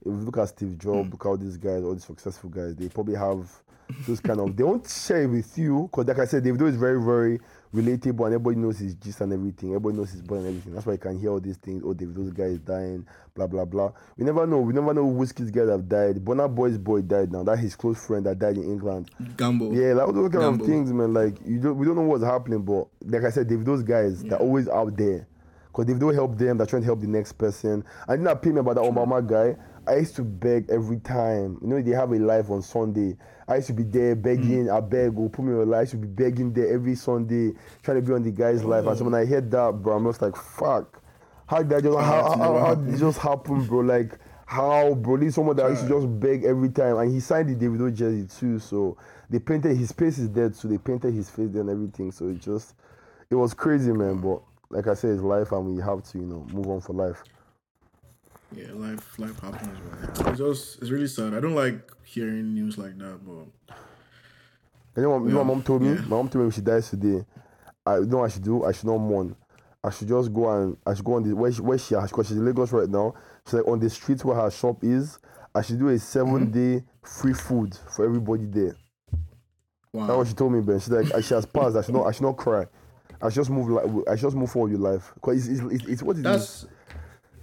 [0.00, 1.10] If you look at Steve Jobs, hmm.
[1.12, 3.50] look at all these guys, all these successful guys, they probably have
[4.06, 4.56] those kind of.
[4.56, 7.40] They won't share it with you because, like I said, Davido is very, very
[7.74, 9.70] relatable, and everybody knows his gist and everything.
[9.70, 10.74] Everybody knows his boy and everything.
[10.74, 11.82] That's why you can hear all these things.
[11.84, 13.92] Oh, Davido's guy is dying, blah blah blah.
[14.16, 14.60] We never know.
[14.60, 16.16] We never know Wizkid's guys have died.
[16.24, 17.44] Burna Boy's boy died now.
[17.44, 19.10] That his close friend that died in England.
[19.36, 19.74] Gamble.
[19.74, 20.64] Yeah, like those kind Gamble.
[20.64, 21.12] of things, man.
[21.12, 24.38] Like you don't, we don't know what's happening, but like I said, those guys, they're
[24.38, 25.26] always out there.
[25.66, 27.84] Because Davido help them, they're trying to help the next person.
[28.08, 29.56] I did not pay me about that Obama guy.
[29.86, 31.58] I used to beg every time.
[31.62, 33.16] You know, they have a live on Sunday.
[33.48, 34.76] I used to be there begging, Mm.
[34.76, 35.78] I beg, oh, put me on live.
[35.78, 38.86] I used to be begging there every Sunday, trying to be on the guy's life.
[38.86, 41.02] And so when I heard that, bro, I'm just like, fuck.
[41.46, 43.80] How did that just, how, how, how, how did it just happen, bro?
[43.80, 45.16] Like, how, bro?
[45.16, 46.98] This is someone that I used to just beg every time.
[46.98, 48.58] And he signed the Davido jersey too.
[48.58, 48.98] So
[49.30, 52.12] they painted, his face is dead, so they painted his face there and everything.
[52.12, 52.74] So it just,
[53.30, 54.20] it was crazy, man.
[54.20, 56.92] But like I said, it's life and we have to, you know, move on for
[56.92, 57.22] life.
[58.54, 60.28] Yeah, life life happens, man.
[60.28, 61.34] It's just it's really sad.
[61.34, 63.76] I don't like hearing news like that, but
[64.96, 65.88] And you know, what- you know what my mom told me?
[65.90, 66.00] yeah.
[66.02, 67.24] My mom told me if she dies today,
[67.84, 68.64] I you know what I should do?
[68.64, 69.36] I should not mourn.
[69.84, 72.28] I should just go and I should go on the where she where she because
[72.28, 73.14] she's in Lagos right now.
[73.44, 75.18] She's like on the street where her shop is.
[75.54, 76.50] I should do a 7 mm-hmm.
[76.50, 78.76] day free food for everybody there.
[79.92, 80.78] That's what she told me, Ben.
[80.78, 81.76] She's like, she has passed.
[81.76, 82.06] I should not.
[82.06, 82.66] I should not cry.
[83.20, 83.68] I should just move.
[83.68, 85.12] Like, I should just move forward with life.
[85.20, 86.24] Cause it's, it's, it's, what it is.
[86.24, 86.66] That's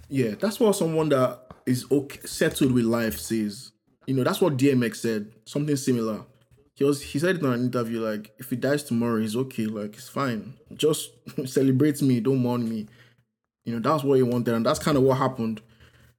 [0.08, 3.72] yeah, that's what someone that is okay settled with life says.
[4.06, 5.32] You know, that's what DMX said.
[5.44, 6.24] Something similar.
[6.74, 9.66] He was he said it in an interview, like, if he dies tomorrow, he's okay,
[9.66, 10.54] like it's fine.
[10.74, 11.10] Just
[11.46, 12.86] celebrate me, don't mourn me.
[13.64, 15.60] You know, that's what he wanted, and that's kind of what happened.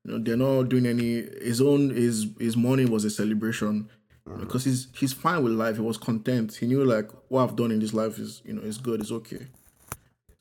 [0.03, 3.89] You know, they're not doing any his own his his mourning was a celebration.
[4.39, 5.75] Because he's he's fine with life.
[5.75, 6.55] He was content.
[6.55, 8.99] He knew like what I've done in this life is you know is good.
[8.99, 9.47] It's okay.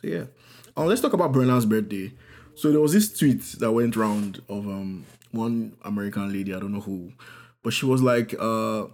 [0.01, 0.25] So yeah.
[0.77, 2.13] Um, let's talk about Burna's birthday.
[2.55, 6.73] So there was this tweet that went round of um one American lady, I don't
[6.73, 7.13] know who,
[7.63, 8.87] but she was like, uh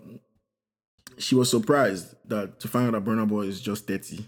[1.19, 4.25] she was surprised that to find out that Burna Boy is just 30.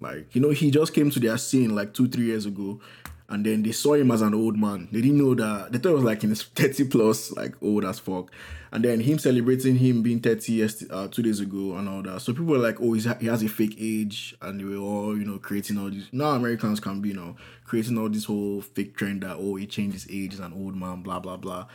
[0.00, 2.80] Like, you know, he just came to their scene like two, three years ago,
[3.28, 4.88] and then they saw him as an old man.
[4.92, 7.84] They didn't know that they thought it was like in his 30 plus, like old
[7.84, 8.30] as fuck.
[8.70, 12.20] And then him celebrating him being 30 years uh, two days ago and all that.
[12.20, 15.24] So people were like, oh, he has a fake age, and they were all, you
[15.24, 16.08] know, creating all these.
[16.12, 19.66] Now Americans can be, you know, creating all this whole fake trend that oh, he
[19.66, 21.66] changed his age as an old man, blah blah blah.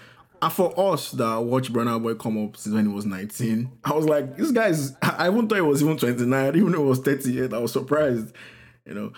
[0.41, 3.93] And for us that watched Burna Boy come up since when he was 19, I
[3.93, 4.93] was like, this guy's.
[5.01, 7.53] I even thought he was even 29, even though he was 30 yet.
[7.53, 8.33] I was surprised,
[8.85, 9.13] you know.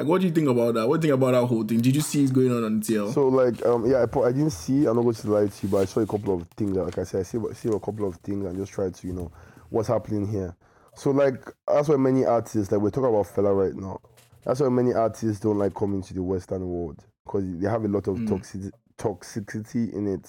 [0.00, 0.88] Like, what do you think about that?
[0.88, 1.82] What do you think about that whole thing?
[1.82, 3.12] Did you see it going on on the TL?
[3.12, 4.86] So like um yeah, I, I didn't see.
[4.86, 6.74] I'm not going to lie to you, but I saw a couple of things.
[6.74, 9.12] Like I said, I see see a couple of things and just try to you
[9.12, 9.30] know
[9.68, 10.56] what's happening here.
[10.94, 14.00] So like that's why many artists like we're talking about Fela right now.
[14.42, 17.88] That's why many artists don't like coming to the Western world because they have a
[17.88, 20.26] lot of toxic toxicity in it.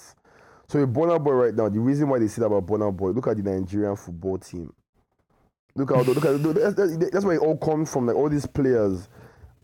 [0.68, 3.12] So with Burna Boy right now, the reason why they say that about Burna Boy,
[3.12, 4.70] look at the Nigerian football team.
[5.74, 8.06] Look at look at that's where it all comes from.
[8.06, 9.08] Like all these players,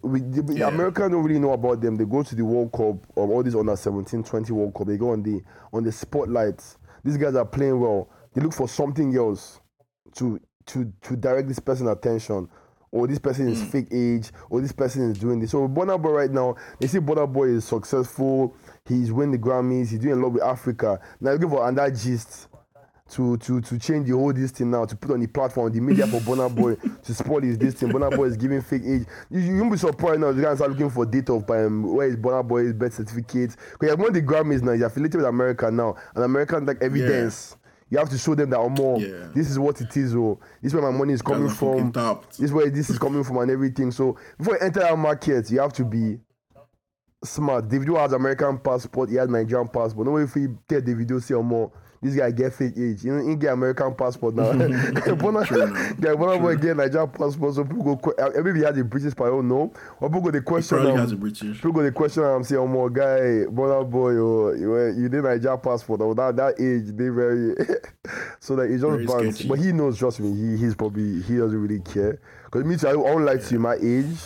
[0.03, 0.69] we, the, Yeah.
[0.69, 1.97] Americans don't really know about them.
[1.97, 4.87] They go to the World Cup or all these under 17, 20 World Cup.
[4.87, 6.63] They go on the on the spotlight.
[7.05, 8.09] These guys are playing well.
[8.35, 9.61] They look for something else
[10.15, 12.49] to to to direct this person attention.
[12.91, 13.71] Or this person is mm.
[13.71, 15.51] fake age, or this person is doing this.
[15.51, 18.57] So Boy right now, they see Boy is successful.
[18.87, 19.91] He's winning the Grammys.
[19.91, 20.99] He's doing a lot with Africa.
[21.21, 22.49] Now looking for another gist
[23.11, 25.81] to to to change the whole this thing now to put on the platform the
[25.81, 27.89] media for Burna Boy to spoil his this thing.
[27.91, 29.07] Burna Boy is giving fake age.
[29.31, 30.33] You, you won't be surprised now.
[30.33, 33.57] The guys are looking for date of um, where is Burna Boy's birth certificate.
[33.73, 34.73] Because you have the Grammys now.
[34.73, 37.57] You're affiliated with America now, and American like evidence.
[37.91, 39.01] You have to show them that oh more.
[39.01, 39.29] Yeah.
[39.35, 40.15] This is what it is.
[40.15, 42.21] Oh, this is where my money is coming Guys are fucking from.
[42.29, 43.91] This is where this is coming from and everything.
[43.91, 46.19] So before you enter our market, you have to be
[47.25, 47.69] smart.
[47.69, 50.07] Davido has American passport, he has Nigerian passport.
[50.07, 51.73] No way if he get Davido say or more.
[52.01, 53.03] This guy get fake age.
[53.03, 54.53] You know, he get American passport now.
[54.53, 57.55] Burna, guy, Burna boy get Nigerian passport.
[57.55, 57.97] So people go.
[57.97, 59.45] que- uh, he has a British passport.
[59.45, 59.73] Know.
[60.01, 60.79] Or people go the question.
[60.79, 61.57] Probably has a British.
[61.57, 65.25] People go the question and say, "Oh my guy, Burna boy, oh, you you did
[65.25, 66.01] Nigerian passport.
[66.01, 67.55] Oh, that that age, they very."
[68.41, 69.43] so like it's just bans.
[69.43, 69.99] But he knows.
[69.99, 72.21] Trust me, he he's probably he doesn't really care.
[72.45, 74.17] Because me too, I, don't like to my age.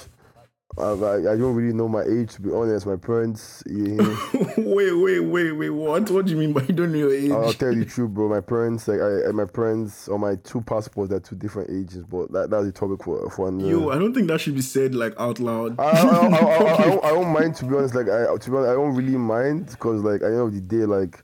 [0.78, 0.92] I,
[1.32, 2.86] I don't really know my age to be honest.
[2.86, 3.96] My parents, yeah,
[4.56, 5.70] wait, wait, wait, wait.
[5.70, 6.10] What?
[6.10, 7.30] What do you mean by you don't know your age?
[7.30, 8.28] I'll tell you the truth, bro.
[8.28, 12.04] My parents, like I, my parents, on my two passports, they're two different ages.
[12.04, 13.70] But that that's a topic for for another.
[13.70, 15.78] Yo, I don't think that should be said like out loud.
[15.78, 17.94] I, I, I, I, I, I, don't, I don't mind to be honest.
[17.94, 20.54] Like I, to be honest, I don't really mind because like at the end of
[20.54, 21.22] the day, like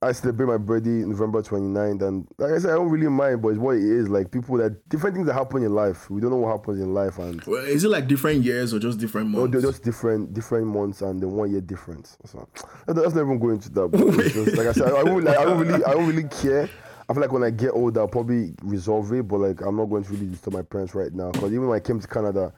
[0.00, 3.42] I celebrate my birthday November 29th, and like I said, I don't really mind.
[3.42, 4.08] But it's what it is.
[4.08, 6.08] Like people that different things that happen in life.
[6.08, 8.78] We don't know what happens in life, and Well, is it like different years or
[8.78, 9.50] just different months?
[9.50, 12.16] they're just different different months and the one year difference.
[12.26, 12.46] So
[12.86, 13.90] let's let's not even go into that.
[14.32, 16.70] Just, like I said, I don't, like, I don't really I don't really care.
[17.08, 19.26] I feel like when I get older, I'll probably resolve it.
[19.26, 21.76] But like I'm not going to really disturb my parents right now because even when
[21.76, 22.52] I came to Canada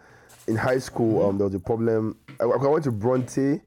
[0.46, 2.18] in high school, um, there was a problem.
[2.38, 3.62] I, I went to Bronte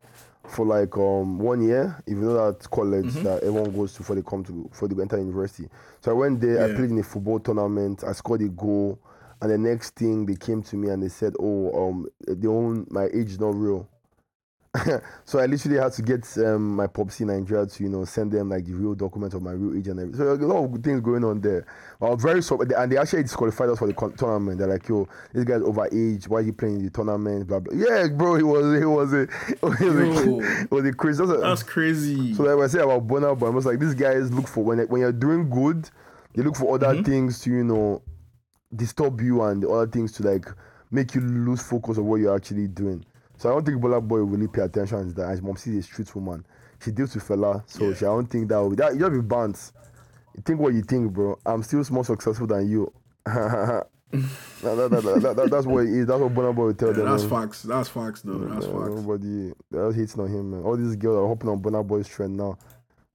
[0.47, 4.21] for like um one year, even though that college that everyone goes to before they
[4.21, 5.69] come to before they enter university.
[6.01, 6.63] So I went there.
[6.63, 8.03] I played in a football tournament.
[8.03, 8.99] I scored a goal.
[9.41, 12.87] And the next thing they came to me and they said, "Oh, um, they own
[12.89, 13.87] my age is not real."
[15.25, 18.31] so I literally had to get um, my popsy in Nigeria to you know send
[18.31, 20.17] them like the real document of my real age and everything.
[20.19, 21.65] So a lot of good things going on there.
[22.01, 24.57] I was very sorry, and they actually disqualified us for the con- tournament.
[24.57, 26.27] They're like, "Yo, this guy's over age.
[26.27, 27.75] Why are you playing the tournament?" Blah blah.
[27.75, 31.23] Yeah, bro, it was it was a it was a, it was a crazy.
[31.25, 32.33] That's, That's crazy.
[32.33, 34.79] So like I say about Burna Boy, I was like, these guys look for when
[34.87, 35.87] when you're doing good,
[36.33, 37.03] they look for other Mm-hmm.
[37.03, 38.01] things to you know
[38.75, 40.47] disturb you and other things to like
[40.89, 43.05] make you lose focus of what you're actually doing.
[43.43, 45.31] So I don't think Burna Boy will really pay attention to that.
[45.31, 46.45] His mom sees a street woman.
[46.81, 47.93] She deals with Fela, so Yeah.
[47.93, 49.73] she, I don't think that will that you be bants.
[50.33, 51.37] You think what you think, bro.
[51.45, 52.89] I'm still more successful than you.
[53.25, 53.85] that,
[54.61, 56.05] that, that, that, that, that's what it is.
[56.07, 57.05] That's what Burna Boy will tell Yeah, them.
[57.07, 57.41] that's man.
[57.41, 57.63] facts.
[57.63, 58.37] That's facts, though.
[58.37, 58.95] That's Uh, facts.
[59.01, 60.61] Nobody, all hating on him, man.
[60.63, 62.57] All these girls are hopping on Burna Boy's trend now.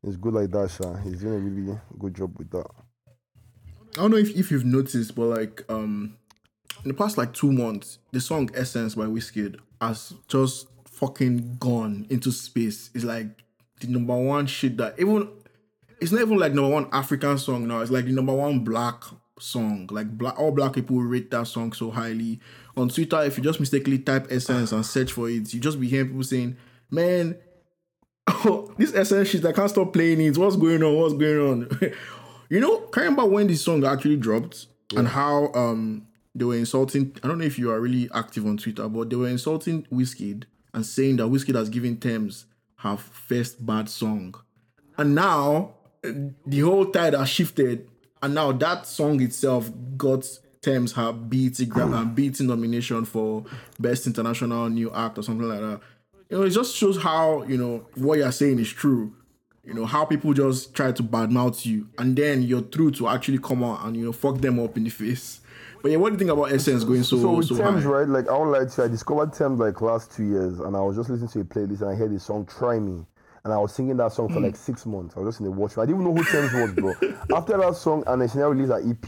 [0.03, 0.95] It's good like that, Sha.
[1.05, 2.67] He's doing a really good job with that.
[3.97, 6.18] I don't know if, if you've noticed, but like um
[6.89, 12.07] in the past like two months, the song Essence by Wizkid has just fucking gone
[12.09, 12.89] into space.
[12.95, 13.27] It's like
[13.81, 15.29] the number one shit that even
[16.01, 17.81] it's not even like number one African song now.
[17.81, 19.03] It's like the number one black
[19.39, 19.87] song.
[19.91, 22.41] Like black all black people rate that song so highly.
[22.75, 25.89] On Twitter, if you just mistakenly type Essence and search for it, you just be
[25.89, 26.57] hearing people saying,
[26.91, 27.37] Man,
[28.29, 30.39] oh, this Essence shit, I can't stop playing it.
[30.39, 30.97] What's going on?
[30.97, 31.81] What's going on?
[32.49, 36.08] you know, can you remember when this song actually dropped and how um
[36.39, 39.17] they were insulting I don't know if you are really active on Twitter, but they
[39.17, 42.47] were insulting Wizkid and saying that Wizkid has given Tems
[42.77, 44.35] her first bad song.
[44.97, 45.75] And now
[46.05, 46.11] uh,
[46.47, 47.89] the whole tide has shifted,
[48.23, 50.27] and now that song itself got
[50.61, 53.45] Tems her BET Gra- BET nomination for
[53.79, 55.81] Best International New Act or something like that.
[56.31, 59.15] You know, it just shows how you know what you're saying is true.
[59.65, 63.39] You know how people just try to badmouth you, and then you're through to actually
[63.39, 65.41] come out and you know fuck them up in the face.
[65.83, 67.91] But yeah, what do you think about Essence going so So so, with Tems, high?
[67.91, 68.09] right?
[68.09, 70.81] Like I won't lie to you, I discovered Tems like last two years, and I
[70.81, 73.05] was just listening to a playlist and I heard the song "Try Me,"
[73.45, 74.57] and I was singing that song for like mm.
[74.57, 75.17] six months.
[75.17, 75.79] I was just in the watch.
[75.79, 77.13] I didn't even know who Tems was, bro.
[77.37, 79.07] After that song, and then she now released her EP,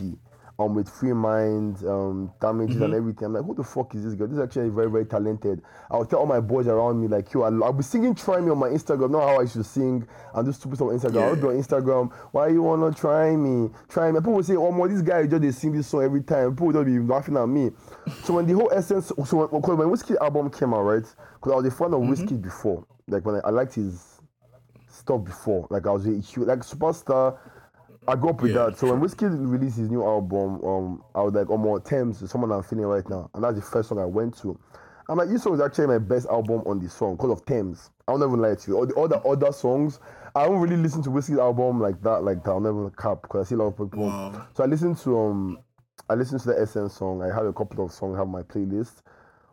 [0.60, 3.26] um, with Free Mind, um, Damages and everything.
[3.26, 4.26] I'm like, who the fuck is this girl?
[4.26, 5.62] This is actually very, very talented.
[5.90, 8.40] I would tell all my boys around me like, yo, I'll, I'll be singing "Try
[8.40, 9.10] Me" on my Instagram.
[9.10, 11.22] Not how I should sing and do stupid stuff on Instagram.
[11.22, 12.12] I'll be on Instagram.
[12.32, 13.70] Why you wanna try me?
[13.88, 14.20] Try me.
[14.20, 16.50] People will say, oh, my, this guy just they sing this song every time.
[16.50, 17.70] People will be laughing at me.
[18.24, 21.06] So when the whole essence, so when, when Whiskey album came out, right?
[21.34, 22.86] Because I was a fan of Whiskey before.
[23.08, 24.20] Like when I, I liked his
[24.90, 25.66] stuff before.
[25.70, 27.38] Like I was a huge, like superstar.
[28.08, 28.78] I grew up with Yeah, that.
[28.78, 32.30] So when Whiskey released his new album, um, I was like, oh more Tems is
[32.30, 33.30] someone I'm feeling right now.
[33.34, 34.58] And that's the first song I went to.
[35.08, 37.90] I'm like, this song is actually my best album on this song because of Tems.
[38.08, 38.76] I'll never lie to you.
[38.76, 40.00] All the other other songs,
[40.34, 42.50] I don't really listen to Whiskey's album like that, like that.
[42.50, 44.06] I'll never cap because I see a lot of people.
[44.06, 44.46] Wow.
[44.54, 45.58] So I listened to um
[46.08, 47.22] I listened to the Essence song.
[47.22, 49.02] I have a couple of songs have on my playlist.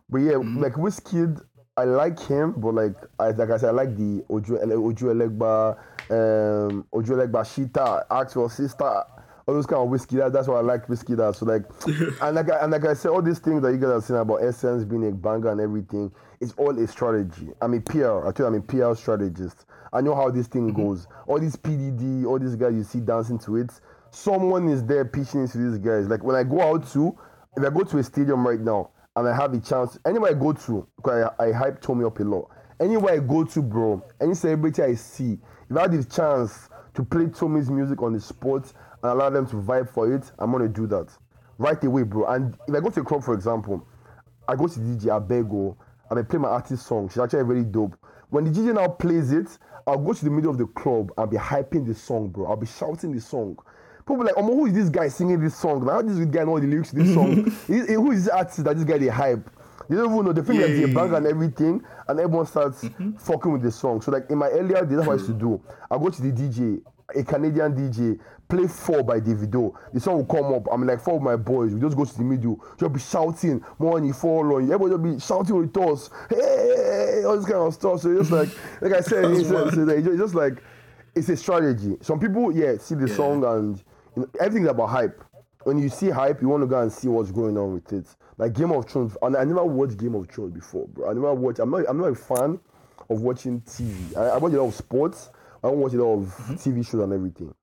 [0.10, 1.42] But yeah, like Wizkid,
[1.76, 5.78] I like him, but like I like I said, I like the Ojo Ojo Elegba,
[6.10, 9.04] um Ojuelegba Shita, Actual Sister,
[9.48, 10.18] all those kind of whiskey.
[10.18, 11.36] That, that's what I like whiskey that.
[11.36, 11.64] So like
[12.22, 14.20] and like I, and like I said, all these things that you guys are saying
[14.20, 17.50] about Essence being a banger and everything, it's all a strategy.
[17.62, 18.28] I'm a PR.
[18.28, 19.66] I tell you, I'm a PR strategist.
[19.94, 21.08] I know how this thing goes.
[21.28, 23.72] All these PDD, all these guys you see dancing to it,
[24.12, 26.08] someone is there pitching into these guys.
[26.08, 27.18] Like when I go out to,
[27.56, 30.34] if I go to a stadium right now and I have a chance, anywhere I
[30.34, 32.50] go to, because I, I hype Tommy up a lot.
[32.80, 35.40] Anywhere I go to, bro, any celebrity I see,
[35.70, 38.72] if I had the chance to play Tommy's music on the spot
[39.04, 41.10] and allow them to vibe for it, I'm gonna do that
[41.58, 42.26] right away, bro.
[42.26, 43.86] And if I go to a club, for example,
[44.48, 45.78] I go to DJ Abego oh,
[46.10, 47.10] and I play my artist song.
[47.10, 47.98] She's actually very dope.
[48.30, 51.30] When the DJ now plays it, I'll go to the middle of the club and
[51.30, 52.48] be hyping the song, bro.
[52.48, 53.58] I'll be shouting the song.
[54.00, 55.86] People be like, oh, who is this guy singing this song?
[55.86, 57.44] Now, how does this guy know the lyrics to this song?
[57.68, 59.50] Who is this artist that this guy they hype?
[59.90, 60.34] They don't even know.
[60.34, 61.18] They think Yeah, that yeah, they bang yeah.
[61.18, 64.02] and everything, and everyone starts fucking with the song.
[64.02, 65.62] So, like in my earlier days, that's what I used to do.
[65.90, 66.82] I go to the DJ,
[67.16, 68.20] a Canadian DJ,
[68.50, 69.74] play four by Davido.
[69.94, 70.68] The song will come up.
[70.72, 71.74] I'm like four of my boys.
[71.74, 74.74] We just go to the middle, just be shouting, money fall on you.
[74.74, 78.02] Everybody just be shouting with us, hey, all this kind of stuff.
[78.02, 78.50] So just like,
[78.82, 80.64] like I said, it's, it's, it's just like
[81.16, 81.98] it's a strategy.
[82.02, 83.84] Some people, yeah, see the song and
[84.16, 85.24] you know, everything's about hype.
[85.64, 88.06] When you see hype, you want to go and see what's going on with it.
[88.38, 91.10] Like Game of Thrones, and I never watched Game of Thrones before, bro.
[91.10, 91.60] I never watched.
[91.60, 91.86] I'm not.
[91.90, 92.60] I'm not a fan
[93.10, 94.16] of watching TV.
[94.16, 95.30] I, I watch a lot of sports.
[95.64, 96.54] I don't watch a lot of mm-hmm.
[96.54, 97.54] TV shows and everything.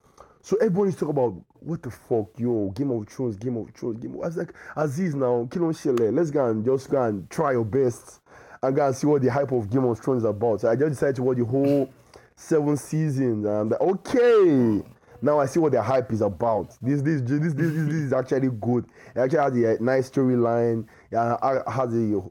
[0.42, 4.14] So everybody's talking about what the fuck, yo, Game of Thrones, Game of Thrones, Game
[4.14, 4.22] of.
[4.22, 6.14] I was like, Aziz now, kill on Shele.
[6.14, 8.20] Let's go and just go and try your best
[8.62, 10.60] and go and see what the hype of Game of Thrones is about.
[10.60, 11.90] So I just decided to watch the whole
[12.36, 14.82] seven seasons, and I'm like, okay.
[15.24, 16.76] Now I see what the hype is about.
[16.82, 18.84] This this this this this, this is actually good.
[19.16, 20.86] It actually has a nice storyline.
[21.10, 22.22] Yeah, has a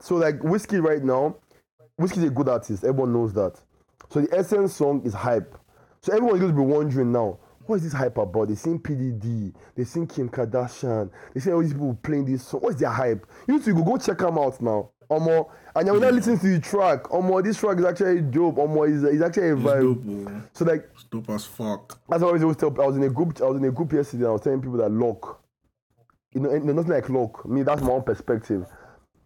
[0.00, 1.36] so like whiskey right now.
[1.98, 2.82] Whiskey is a good artist.
[2.82, 3.60] Everyone knows that.
[4.08, 5.54] So the Essence song is hype.
[6.00, 8.48] So everyone is going to be wondering now, what is this hype about?
[8.48, 12.60] They sing PDD, they sing Kim Kardashian, they see all these people playing this song.
[12.60, 13.26] What's their hype?
[13.46, 14.90] You need to go, go check them out now.
[15.10, 17.04] Omo, and you're not listening to the track.
[17.04, 18.56] Omo, this track is actually dope.
[18.56, 20.04] Omo, is is actually a vibe.
[20.04, 21.98] Dope, So like, it's dope as fuck.
[22.12, 23.40] as I always always tell, I was in a group.
[23.40, 24.24] I was in a group yesterday.
[24.24, 25.42] And I was telling people that lock,
[26.32, 27.44] you know, and nothing like lock.
[27.46, 28.66] Me, that's my own perspective.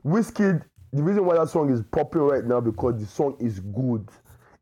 [0.02, 0.52] Whiskey,
[0.92, 4.08] the reason why that song is popular right now because the song is good.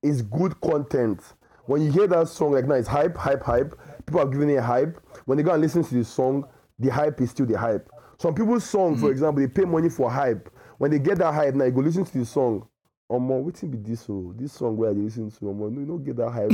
[0.02, 1.20] It's good content.
[1.66, 3.78] When you hear that song like now, it's hype, hype, hype.
[4.06, 4.98] People are giving it hype.
[5.24, 7.88] When they go and listen to the song, the hype is still the hype.
[8.18, 9.12] Some people's song, for mm.
[9.12, 10.50] example, they pay money for hype.
[10.78, 12.66] When they get that hype, now you go listen to the song.
[13.10, 14.06] Omo, wetin be this?
[14.08, 16.50] Oh, this song where they listen to, Omo, no, you don't get that hype.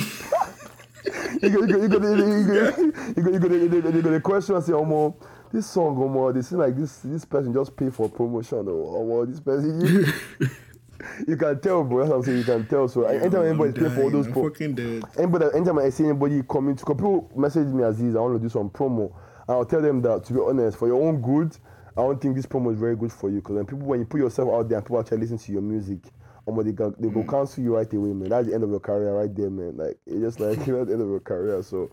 [1.42, 5.14] you go, you go, you go, you go, you go, you the question say, Omo,
[5.50, 8.58] this song, Omo, they seem like this, this person just pay for promotion.
[8.68, 10.06] Oh, Omo, this person, you,
[11.26, 12.00] you can tell, bro.
[12.00, 12.38] That's what I'm saying.
[12.38, 12.88] You can tell.
[12.88, 15.02] So anytime anybody pay for all those, I'm pro- fucking dead.
[15.18, 18.40] anybody, anytime I see anybody coming to, people message me as is, I want to
[18.40, 19.12] do some promo,
[19.48, 21.56] and I'll tell them that to be honest, for your own good,
[21.96, 23.36] I don't think this promo is very good for you.
[23.36, 25.62] Because when people, when you put yourself out there and people actually listen to your
[25.62, 25.98] music,
[26.48, 28.28] um, they go, they go cancel you right away, man.
[28.30, 29.76] That's the end of your career right there, man.
[29.76, 31.62] Like it's just like you know, the end of your career.
[31.62, 31.90] So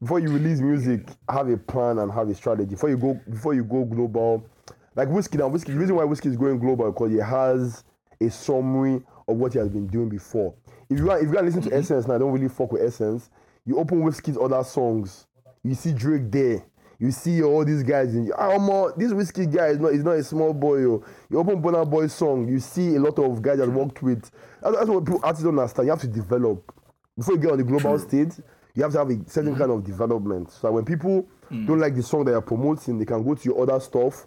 [0.00, 2.70] before you release music, have a plan and have a strategy.
[2.70, 4.46] Before you go, before you go global,
[4.94, 5.72] like whiskey now, whiskey.
[5.72, 7.84] The reason why whiskey is going global because it has
[8.20, 10.54] a summary of what he has been doing before.
[10.88, 12.82] If you are, if you are listening to Essence now, I don't really fuck with
[12.82, 13.30] Essence.
[13.66, 15.26] You open Whiskey's other songs,
[15.62, 16.64] you see Drake there.
[16.98, 20.12] You see all these guys in ah, omo, this whiskey guy is not is not
[20.12, 20.78] a small boy.
[20.78, 21.04] Yo.
[21.30, 24.30] You open Bonner Boy song, you see a lot of guys that worked with.
[24.62, 25.86] That's, that's what people artists don't understand.
[25.86, 26.72] You have to develop
[27.16, 28.32] before you get on the global stage.
[28.74, 30.50] You have to have a certain kind of development.
[30.50, 33.44] So that when people don't like the song that you're promoting, they can go to
[33.44, 34.26] your other stuff.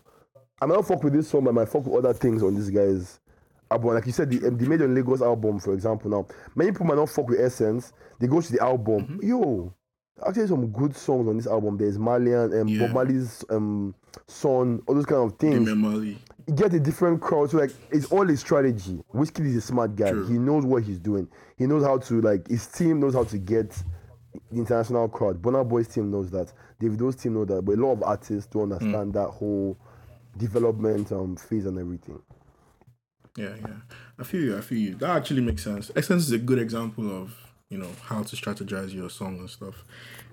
[0.62, 2.56] I might not fuck with this song, but I might fuck with other things on
[2.56, 3.20] this guy's
[3.70, 3.94] album.
[3.94, 6.10] Like you said, the, um, the Made in Lagos album, for example.
[6.10, 7.92] Now, many people might not fuck with Essence.
[8.20, 9.20] They go to the album.
[9.22, 9.74] Yo,
[10.26, 11.78] actually, some good songs on this album.
[11.78, 12.86] There's Malian, um, Yeah.
[12.88, 13.94] Bob Marley's um,
[14.28, 15.68] son, all those kind of things.
[16.48, 17.52] You get a different crowd.
[17.52, 19.04] So like, it's all a strategy.
[19.10, 20.12] Whiskey is a smart guy.
[20.12, 20.28] True.
[20.28, 21.28] He knows what he's doing.
[21.58, 22.48] He knows how to like.
[22.48, 23.72] His team knows how to get
[24.52, 25.42] the international crowd.
[25.42, 26.54] Burna Boy's team knows that.
[26.82, 27.64] Davido's team knows that.
[27.64, 29.78] But a lot of artists don't understand that whole
[30.38, 32.22] development um phase and everything.
[33.36, 33.74] Yeah, yeah.
[34.20, 34.58] I feel you.
[34.58, 34.96] I feel you.
[34.96, 35.92] That actually makes sense.
[35.96, 37.36] Essence is a good example of
[37.70, 39.84] you know how to strategize your song and stuff.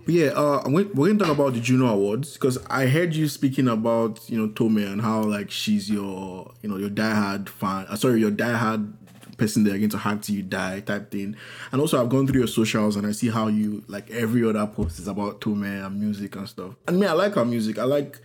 [0.05, 3.69] But yeah, uh, we're gonna talk about the Juno Awards because I heard you speaking
[3.69, 7.87] about you know Tome and how like she's your you know your diehard fan.
[7.89, 8.93] Uh, sorry, your diehard
[9.37, 11.37] person they're going to hype till you die type thing.
[11.73, 14.67] And also I've gone through your socials and I see how you like every other
[14.67, 16.75] post is about Tome and music and stuff.
[16.87, 17.79] And me, I like her music.
[17.79, 18.21] I like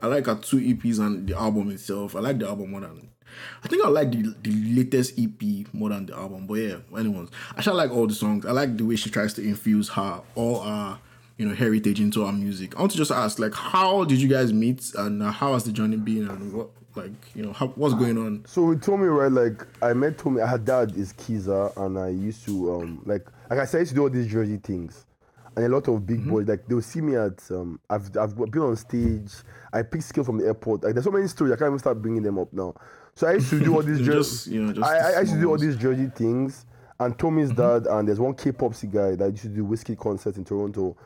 [0.00, 2.16] I like her two EPs and the album itself.
[2.16, 3.10] I like the album more than
[3.62, 6.46] I think I like the, the latest EP more than the album.
[6.46, 8.46] But yeah, anyways, I shall like all the songs.
[8.46, 10.98] I like the way she tries to infuse her all her
[11.36, 12.76] you know heritage into her music.
[12.76, 15.64] I want to just ask, like, how did you guys meet and uh, how has
[15.64, 18.44] the journey been and what like you know how, what's going on?
[18.46, 19.30] So with Tommy, right?
[19.30, 20.40] Like I met Tommy.
[20.40, 23.90] Her dad is Kiza, and I used to um like like I said, I used
[23.90, 25.06] to do all these Jersey things,
[25.56, 28.62] and a lot of big boys like they'll see me at um I've I've been
[28.62, 29.32] on stage.
[29.72, 30.84] I picked skills from the airport.
[30.84, 32.74] Like there's so many stories I can't even start bringing them up now.
[33.14, 35.34] So I used to do all these Just, you know, just I, I, I used
[35.34, 36.66] to do all these Jersey things.
[37.00, 40.44] And Tommy's dad and there's one K-pop guy that used to do whiskey concerts in
[40.44, 40.96] Toronto.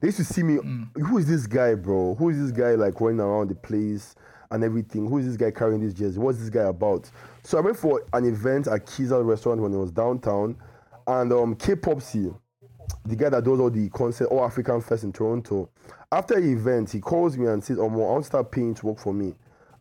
[0.00, 0.58] They used to see me.
[0.94, 2.14] Who is this guy, bro?
[2.16, 4.14] Who is this guy like running around the place
[4.50, 5.08] and everything?
[5.08, 6.18] Who is this guy carrying this jersey?
[6.18, 7.10] What's this guy about?
[7.42, 10.56] So I went for an event at Kiza restaurant when it was downtown,
[11.06, 12.32] and um, K-Popsy,
[13.04, 15.70] the guy that does all the concert, all African Fest in Toronto.
[16.10, 18.86] After the event, he calls me and says, "Oh, I want to start paying to
[18.86, 19.34] work for me."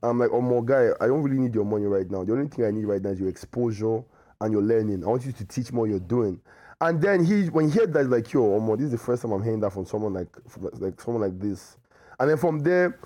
[0.04, 2.24] I'm like, "Oh, my guy, I don't really need your money right now.
[2.24, 4.04] The only thing I need right now is your exposure
[4.41, 5.04] and your learning.
[5.04, 6.39] I want you to teach me what you're doing."
[6.82, 9.32] And then he, when he heard that, like, "Yo, Omo, this is the first time
[9.32, 11.78] I'm hearing that from someone like, from, like someone like this."
[12.20, 13.00] And then from there,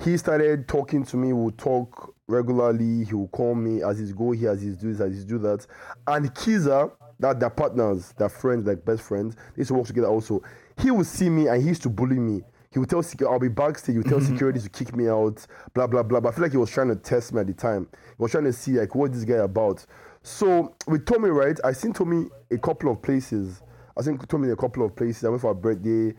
[0.00, 1.32] he started talking to me.
[1.32, 3.04] We'll talk regularly.
[3.04, 5.38] He will call me as he's go here, as he's do this, as he's do
[5.38, 5.66] that.
[6.06, 6.90] And Kiza,
[7.20, 9.34] that they're partners, they're friends, like best friends.
[9.54, 10.42] They used to work together also.
[10.78, 12.42] He would see me and he used to bully me.
[12.76, 13.94] He would tell security, I'll be backstage.
[13.94, 16.20] He would tell security to kick me out, blah blah blah.
[16.20, 17.88] But I feel like he was trying to test me at the time.
[17.90, 19.86] He was trying to see like what this guy about.
[20.22, 21.58] So with Tommy, right?
[21.64, 23.62] I seen Tommy a couple of places.
[23.96, 25.24] I seen Tommy in a couple of places.
[25.24, 26.14] I went for a birthday,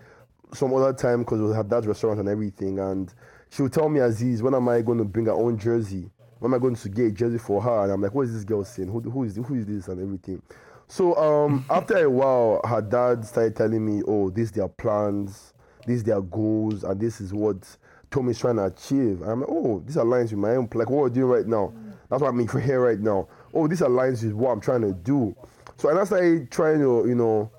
[0.52, 2.80] some other time because we had that restaurant and everything.
[2.80, 3.14] And
[3.52, 6.10] she would tell me, Aziz, when am I going to bring her own jersey?
[6.40, 7.84] When am I going to get a jersey for her?
[7.84, 8.90] And I'm like, what is this girl saying?
[8.90, 10.42] Who, who is who is this and everything?
[10.88, 15.54] So um, after a while, her dad started telling me, oh, these their plans,
[15.88, 17.78] these their goals, and this is what
[18.12, 19.22] Tommy's trying to achieve.
[19.22, 20.70] And I'm like, oh, this aligns with my own.
[20.74, 21.74] Like what we're doing right now.
[22.10, 23.28] That's what I'm for here right now.
[23.54, 25.36] oh, this aligns with what I'm trying to do.
[25.78, 27.52] So and I started trying to, you know,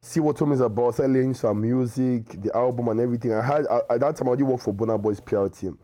[0.00, 3.32] see what Tommy's about, selling some music, the album and everything.
[3.32, 5.78] I had at that time I did work for Burna Boy's PR team.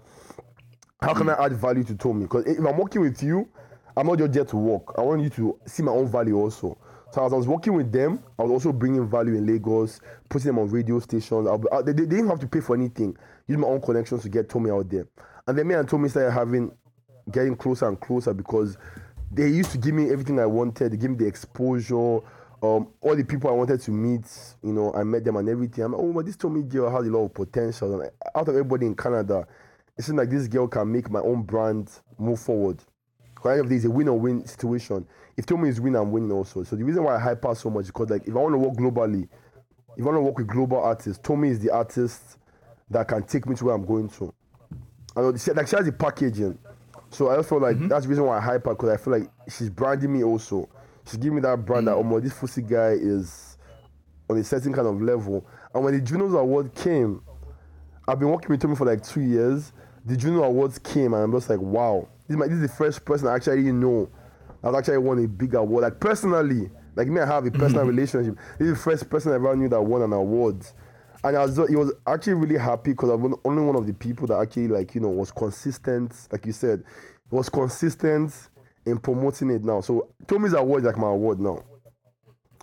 [1.01, 2.23] How can I add value to Tommy?
[2.23, 3.49] Because if I'm working with you,
[3.97, 4.95] I'm not just there to work.
[4.97, 6.79] I want you to see my own value also.
[7.13, 10.01] So as I was working with them, I was also bringing value in Lagos,
[10.31, 11.47] putting them on radio stations.
[11.71, 13.15] I, they, they, didn't have to pay for anything.
[13.47, 15.07] Use my own connections to get Tommy out there.
[15.47, 16.73] And then me and Tommy started having,
[17.31, 18.79] getting closer and closer because
[19.31, 20.93] they used to give me everything I wanted.
[20.93, 22.21] They gave me the exposure.
[22.63, 24.25] Um, all the people I wanted to meet,
[24.63, 25.85] you know, I met them and everything.
[25.85, 28.01] I'm like, oh, but this Tommy girl has a lot of potential.
[28.01, 29.47] And out of everybody in Canada,
[29.99, 32.79] it seems like this girl can make my own brand move forward.
[33.45, 35.07] End of the day, a win or win situation.
[35.37, 36.63] If Tommy is winning, I'm winning also.
[36.63, 38.55] So the reason why I hype her so much is because like if I want
[38.55, 39.29] to work globally,
[39.97, 42.39] if I want to work with global artists, Tommy is the artist
[42.91, 44.33] that can take me to where I'm going to.
[45.17, 45.27] And
[45.57, 46.59] like she has the packaging.
[47.11, 47.89] So I just feel like mm-hmm.
[47.89, 50.69] that's the reason why I hype her because I feel like she's branding me also.
[51.05, 51.99] She's giving me that brand mm-hmm.
[51.99, 53.59] that oh my this Fusi guy is
[54.31, 55.47] on a certain kind of level.
[55.75, 57.23] And when the Junos Award came,
[58.09, 59.73] I've been working with Tommy for like two years.
[60.05, 62.77] The Juno Awards came and I'm just like, wow, this is, my, this is the
[62.77, 64.09] first person I actually know
[64.63, 65.83] I've actually won a big award.
[65.83, 68.37] Like personally, like me, I have a personal relationship.
[68.59, 70.65] This is the first person I ever knew that won an award.
[71.25, 73.95] And I was, he was actually really happy because I was only one of the
[73.95, 76.83] people that actually, like, you know, was consistent, like you said,
[77.31, 78.33] was consistent
[78.87, 79.81] in promoting it now.
[79.81, 81.63] So Tommy's award is like my award now.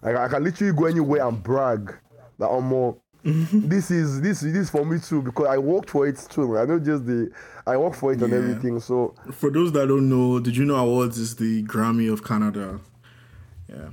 [0.01, 1.93] Like, I can literally go anywhere and brag
[2.37, 3.67] that I'm more Mm-hmm.
[3.67, 6.57] this is this this for me too because I worked for it too.
[6.57, 7.30] I know just the
[7.67, 8.26] I work for it yeah.
[8.26, 8.80] and everything.
[8.80, 12.80] So for those that don't know, the Juno Awards is the Grammy of Canada.
[13.67, 13.89] Yeah.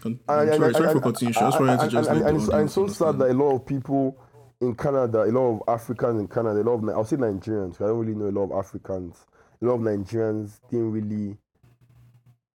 [0.00, 1.42] Con- and, sorry, and, sorry and, for continuation.
[1.42, 4.16] I just wanted to just and, and, and so sad that a lot of people
[4.60, 7.80] in Canada, a lot of Africans in Canada, a lot of I'll say Nigerians.
[7.80, 9.26] I don't really know a lot of Africans.
[9.60, 11.36] A lot of Nigerians didn't really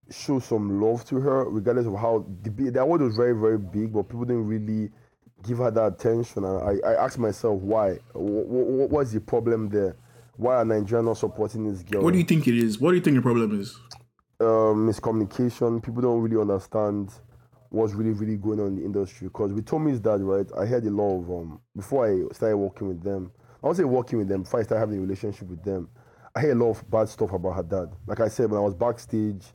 [0.09, 3.93] show some love to her, regardless of how the, the award was very very big,
[3.93, 4.91] but people didn't really
[5.43, 6.43] give her that attention.
[6.45, 7.99] And I, I asked myself why.
[8.13, 9.95] What, what's the problem there?
[10.37, 12.01] Why are Nigerians not supporting this girl?
[12.01, 12.79] What do you think it is?
[12.79, 13.75] What do you think the problem is?
[14.39, 15.83] Um, miscommunication.
[15.83, 17.11] People don't really understand
[17.69, 19.27] what's really, really going on in the industry.
[19.27, 22.87] Because with Tommy's dad, right, I heard a lot of, um, before I started working
[22.87, 23.31] with them,
[23.63, 25.89] I was say working with them, before I started having a relationship with them,
[26.35, 27.91] I heard a lot of bad stuff about her dad.
[28.07, 29.45] Like I said, when I was backstage,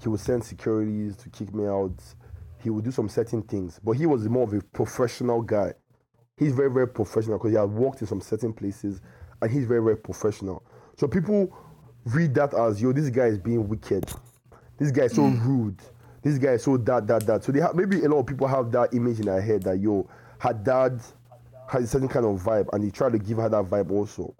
[0.00, 1.94] he would send securities to kick me out
[2.66, 3.78] he would do some certain things.
[3.84, 5.72] But he was more of a professional guy.
[6.36, 9.00] He's very, very professional because he has worked in some certain places
[9.40, 10.64] and he's very, very professional.
[10.96, 11.56] So people
[12.06, 14.10] read that as, yo, this guy is being wicked.
[14.78, 15.46] This guy is so mm.
[15.46, 15.80] rude.
[16.22, 17.44] This guy is so that, that, that.
[17.44, 19.78] So they have, maybe a lot of people have that image in their head that,
[19.78, 20.10] yo,
[20.40, 21.00] her dad
[21.68, 24.34] has a certain kind of vibe and he tried to give her that vibe also.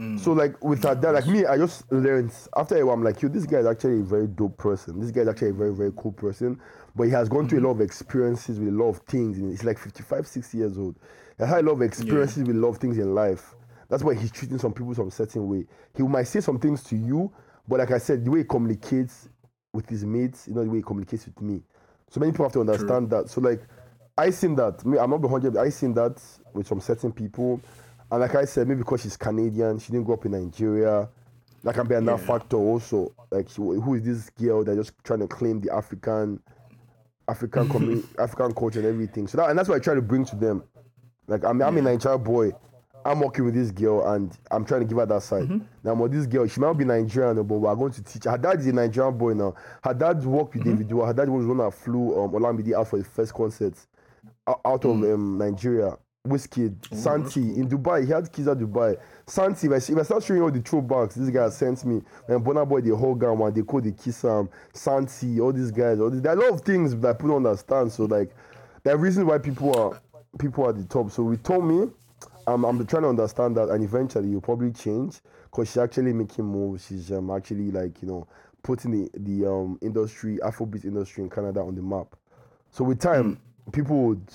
[0.00, 0.18] Mm.
[0.18, 3.22] So like with her dad, like me, I just learned after a while, I'm like,
[3.22, 5.00] yo, this guy is actually a very dope person.
[5.00, 6.60] This guy is actually a very, very cool person.
[6.96, 7.68] But he has gone through a mm-hmm.
[7.68, 9.36] lot of experiences with a lot of things.
[9.36, 10.96] He's like 55, 60 years old.
[11.38, 12.44] He had a lot of experiences yeah.
[12.44, 13.54] with a lot of things in life.
[13.88, 15.66] That's why he's treating some people some certain way.
[15.94, 17.30] He might say some things to you,
[17.68, 19.28] but like I said, the way he communicates
[19.72, 21.62] with his mates, you know, the way he communicates with me.
[22.10, 23.22] So many people have to understand True.
[23.22, 23.30] that.
[23.30, 23.62] So like,
[24.16, 24.82] I seen that.
[24.84, 25.56] I'm not the hundred.
[25.56, 26.20] I seen that
[26.54, 27.60] with some certain people,
[28.10, 31.08] and like I said, maybe because she's Canadian, she didn't grow up in Nigeria.
[31.62, 32.26] That can be another yeah.
[32.26, 33.12] factor also.
[33.30, 36.40] Like, who is this girl that just trying to claim the African
[37.28, 39.26] African community, African culture and everything.
[39.26, 40.62] So that and that's what I try to bring to them.
[41.26, 42.52] Like I'm, I'm a Nigerian boy.
[43.04, 45.44] I'm working with this girl and I'm trying to give her that side.
[45.44, 45.58] Mm-hmm.
[45.84, 48.32] Now, but this girl, she might be Nigerian, but we're going to teach her.
[48.32, 49.54] Her dad is a Nigerian boy now.
[49.84, 50.82] Her dad worked with mm-hmm.
[50.82, 53.74] David Her dad was one that flew um, Olamide out for the first concert
[54.48, 55.04] out, mm-hmm.
[55.04, 55.14] of mm.
[55.14, 55.96] um, Nigeria.
[56.26, 58.04] Wizkid, oh, Santi in Dubai.
[58.04, 58.96] He had kids at Dubai.
[59.26, 62.02] Santi, if I, if I start showing all the throwbacks, this guy sent me.
[62.28, 64.48] And Burna Boy, the whole guy, one, they call the kiss him.
[64.72, 66.00] Santi, all these guys.
[66.00, 67.92] All these, there are a lot of things that people don't understand.
[67.92, 68.34] So like,
[68.82, 70.00] there are reasons why people are
[70.38, 71.10] people are at the top.
[71.10, 71.90] So we told me,
[72.46, 75.20] um, I'm trying to understand that, and eventually you'll probably change
[75.50, 76.86] because she's actually making moves.
[76.86, 78.28] She's um, actually like you know
[78.62, 82.14] putting the the um industry, Afrobeat industry in Canada on the map.
[82.70, 83.72] So with time, mm.
[83.72, 84.28] people would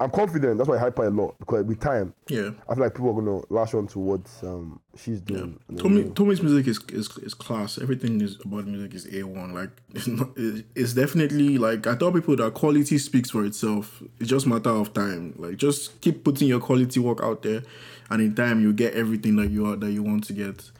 [0.00, 0.58] I'm confident.
[0.58, 3.10] That's why I hype her a lot because with time, yeah, I feel like people
[3.10, 5.58] are gonna lash on to what um, she's doing.
[5.68, 5.82] Yeah.
[5.82, 7.78] Tommy, Tommy's music is, is is class.
[7.78, 9.54] Everything is about music is a one.
[9.54, 10.30] Like it's not.
[10.36, 14.02] It's definitely like I tell people that quality speaks for itself.
[14.18, 15.34] It's just matter of time.
[15.36, 17.62] Like just keep putting your quality work out there,
[18.10, 20.70] and in time you get everything that you are that you want to get.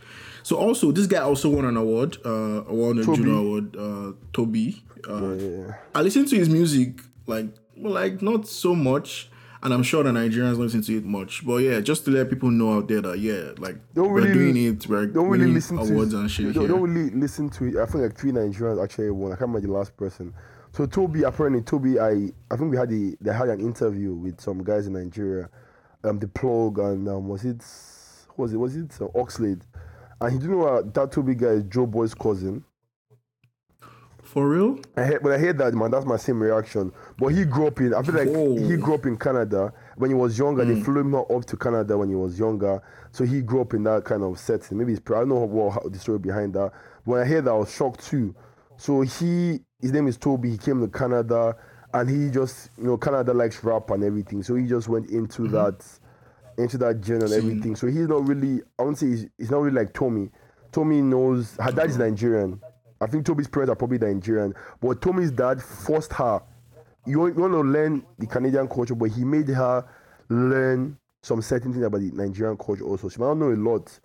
[0.43, 3.77] So also this guy also won an award, uh, won a Juno award.
[3.77, 4.83] Uh, Toby.
[5.09, 5.75] Uh, yeah, yeah.
[5.95, 7.47] I listened to his music like
[7.77, 9.31] like not so much.
[9.63, 11.45] and I'm sure the Nigerians don't listen to it much.
[11.47, 14.35] But yeah, just to let people know out there that yeah, like Don't we're really-
[14.53, 16.19] doing it, we're don't really listen awards it.
[16.19, 16.53] and shit.
[16.55, 17.77] Don't, don't really listen to it.
[17.77, 19.33] I think like three Nigerians actually won.
[19.33, 20.35] I can't remember the last person.
[20.73, 24.41] So Toby, apparently Toby, I I think we had the they had an interview with
[24.41, 25.49] some guys in Nigeria,
[26.03, 27.63] um, the plug and um, was it
[28.37, 29.63] was it was it uh, Oxlade,
[30.21, 32.65] and he didn't know uh, that Toby guy is Joeboy's cousin.
[34.35, 34.81] For real?
[34.97, 36.91] I but I heard that man, that's my same reaction.
[37.19, 38.57] But he grew up in, I feel like Whoa.
[38.57, 40.65] he grew up in Canada when he was younger.
[40.65, 40.85] They mm.
[40.85, 42.83] flew him up to Canada when he was younger,
[43.13, 44.77] so he grew up in that kind of setting.
[44.77, 46.73] Maybe it's, I don't know what how, the story behind that.
[47.07, 48.35] But when I heard that, I was shocked too.
[48.77, 50.51] So he, his name is Toby.
[50.51, 51.55] He came to Canada,
[51.93, 54.43] and he just, you know, Canada likes rap and everything.
[54.43, 55.53] So he just went into mm-hmm.
[55.53, 55.87] that,
[56.59, 57.77] into that genre and everything.
[57.77, 60.31] So he's not really, I won't say he's, he's not really like Tommy.
[60.73, 62.61] Tommy knows her dad is Nigerian.
[63.05, 66.41] I think Toby's parents are probably Nigerian, but Tommy's dad forced her.
[67.07, 69.85] You want, you want to learn the Canadian culture, but he made her
[70.31, 73.11] learn some certain things about the Nigerian culture also.
[73.11, 74.01] She might not know a lot,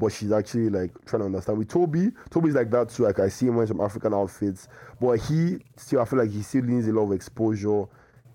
[0.00, 1.58] but she's actually like trying to understand.
[1.58, 3.04] With Toby, Toby's like that too.
[3.04, 4.66] Like I see him wearing some African outfits,
[5.00, 7.84] but he still, I feel like he still needs a lot of exposure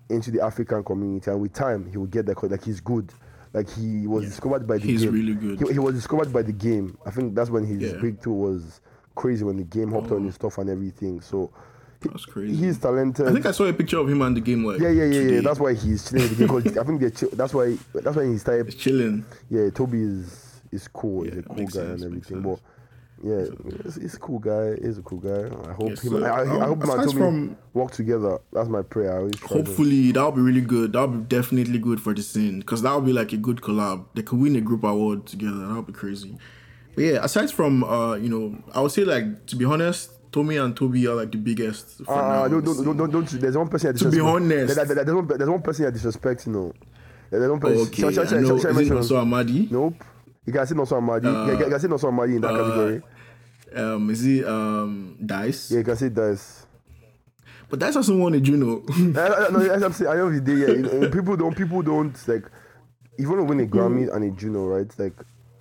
[0.08, 2.26] into the African community, and with time he will get.
[2.34, 3.12] 'cause, Like he's good.
[3.52, 5.12] Like he was discovered by the He's game.
[5.12, 5.60] really good.
[5.60, 6.96] He, he was discovered by the game.
[7.06, 7.98] I think that's when his Yeah.
[7.98, 8.80] breakthrough was
[9.16, 10.26] crazy when the game hopped on Oh.
[10.26, 11.20] his stuff and everything.
[11.20, 11.50] So
[12.02, 12.54] That's crazy.
[12.54, 13.26] he's talented.
[13.26, 15.12] I think I saw a picture of him and the game like yeah, yeah, yeah,
[15.20, 15.34] today.
[15.36, 15.40] yeah.
[15.40, 16.62] That's why he's chilling with the game.
[16.62, 18.32] 'cause I think they're chill, that's why that's why he.
[18.32, 19.24] He's chilling.
[19.50, 21.22] Yeah, Toby is is cool.
[21.24, 22.42] he's Yeah, a cool guy sense, and everything.
[22.42, 22.60] But
[23.24, 23.44] yeah,
[23.82, 24.76] he's, he's a cool guy.
[24.82, 25.48] He's a cool guy.
[25.70, 26.10] I hope Yes, him.
[26.10, 28.38] so, I, I, I um, hope and Toby from- work together.
[28.52, 29.14] That's my prayer.
[29.14, 30.92] I always to- Hopefully that'll be really good.
[30.92, 34.04] That'll be definitely good for the scene because that'll be like a good collab.
[34.14, 35.60] They could win a group award together.
[35.66, 36.36] That'll be crazy.
[36.96, 40.56] But yeah, aside from uh, you know, I would say like to be honest, Tommy
[40.56, 41.98] and Toby are like the biggest.
[42.04, 42.60] For Ah, now.
[42.60, 42.64] don't,
[42.96, 43.94] don't, don't, There's one person.
[43.96, 44.74] To be honest.
[44.74, 46.46] there, there, there's, one, there's one person that disrespect.
[46.46, 46.72] You know,
[47.30, 47.86] there's one person.
[47.86, 48.58] Okay, shall- shall- I shall- know.
[48.58, 49.68] shall I Is it Nonso Amadi?
[49.70, 50.02] Nope.
[50.46, 51.26] You can say Nonso Amadi.
[51.28, 53.02] yeah, you can say Nonso Amadi in that category.
[53.74, 55.70] Um, is it um Dice?
[55.72, 56.64] Yeah, you can say Dice.
[57.68, 58.84] But Dice hasn't won a Juno.
[58.88, 60.52] I, I, no, as I'm saying, I know the day.
[60.54, 61.54] Yeah, you know, people don't.
[61.56, 62.44] People don't like.
[63.18, 64.90] If you want to win a Grammy and a Juno, right?
[64.98, 65.14] Like,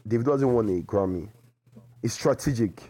[0.07, 1.29] David doesn't want a Grammy.
[2.03, 2.81] It's strategic.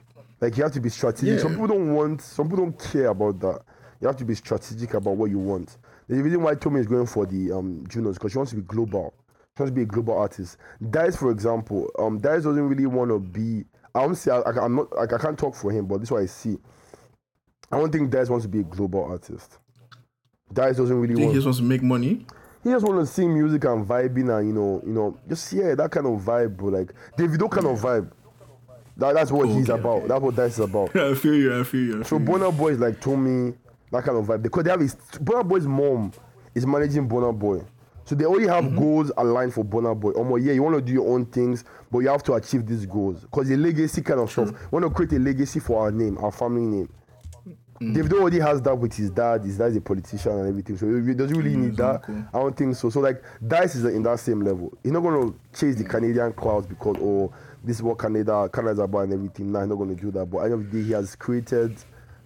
[0.41, 1.39] Like you have to be strategic.
[1.39, 2.21] Some people don't want.
[2.21, 3.61] Some people don't care about that.
[4.01, 5.77] You have to be strategic about what you want.
[6.07, 8.61] The reason why Tommy is going for the um, Junos because she wants to be
[8.63, 9.13] global.
[9.55, 10.57] She wants to be a global artist.
[10.89, 13.63] Dice, for example, um, Dice doesn't really want to be.
[13.95, 14.95] I don't say I, I, am not.
[14.95, 16.57] Like, I can't talk for him, but this is what I see.
[17.71, 19.57] I don't think Dice wants to be a global artist.
[20.51, 21.33] Dice doesn't really I think want.
[21.33, 22.25] he just wants to make money.
[22.65, 25.75] He just want to sing music and vibing and you know, you know, just yeah,
[25.75, 26.69] that kind of vibe, bro.
[26.69, 28.11] Like Davido kind of vibe.
[28.97, 29.97] That, that's what he's Okay, about.
[29.99, 30.07] okay.
[30.07, 30.95] That's what is about.
[30.95, 31.59] I feel you.
[31.59, 31.99] I feel you.
[31.99, 32.25] I So feel.
[32.25, 33.53] Bonner Boy is like Tommy,
[33.91, 34.41] that kind of vibe.
[34.41, 36.11] Because they have his Bonner Boy's mom
[36.55, 37.61] is managing Bonner Boy.
[38.03, 38.77] So they already have Mm-hmm.
[38.79, 40.13] goals aligned for Bonner Boy.
[40.13, 42.85] Omo, yeah, you want to do your own things, but you have to achieve these
[42.87, 43.21] goals.
[43.21, 44.49] Because the legacy kind of stuff.
[44.71, 46.89] We want to create a legacy for our name, our family name.
[47.81, 47.93] Mm.
[47.93, 49.43] Davido already has that with his dad.
[49.43, 52.03] His dad is a politician and everything, so he doesn't really need that.
[52.03, 52.23] cool.
[52.33, 52.89] I don't think so.
[52.89, 54.71] So like Dice is in that same level.
[54.81, 58.99] He's not gonna chase the Canadian crowds because oh this is what Canada Canada's about
[59.01, 59.51] and everything.
[59.51, 60.25] Nah, he's not gonna do that.
[60.25, 61.75] But end of the day, he has created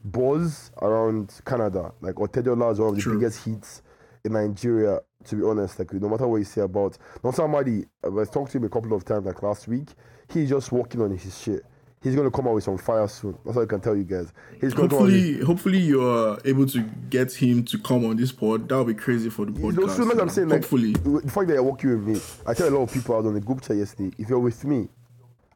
[0.06, 1.92] buzz around Canada.
[2.02, 3.82] Like Otedola is one of the biggest hits
[4.24, 5.00] in Nigeria.
[5.26, 8.58] To be honest, like no matter what you say about not somebody I talked to
[8.58, 9.90] him a couple of times like last week.
[10.32, 11.66] He's just working on his shit.
[12.02, 13.38] He's gonna come out with some fire soon.
[13.44, 14.32] That's all I can tell you guys.
[14.62, 18.70] He's with- Hopefully, hopefully you're able to get him to come on this pod.
[18.70, 19.76] That would be crazy for the podcast.
[19.76, 22.54] No, so like I'm saying, like, hopefully, the fact that you're working with me, I
[22.54, 24.88] tell a lot of people out on the group chat yesterday, if you're with me,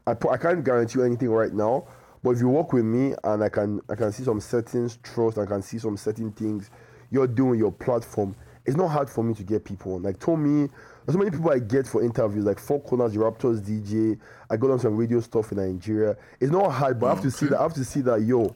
[0.05, 1.87] I, I can't guarantee you anything right now,
[2.21, 5.37] but if you work with me and I can I can see some certain trust,
[5.37, 6.69] I can see some certain things
[7.09, 8.35] you're doing your platform,
[8.65, 10.03] it's not hard for me to get people on.
[10.03, 10.67] Like told me,
[11.05, 14.19] there's so many people I get for interviews, like 4Korners, the Raptors DJ.
[14.49, 16.15] I got on some radio stuff in Nigeria.
[16.39, 17.59] It's not hard, but I have to see that.
[17.59, 18.55] I have to see that yo,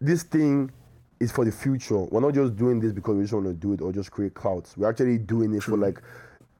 [0.00, 0.70] this thing
[1.20, 1.98] is for the future.
[1.98, 4.34] We're not just doing this because we just want to do it or just create
[4.34, 4.76] clouds.
[4.76, 6.02] We're actually doing it for like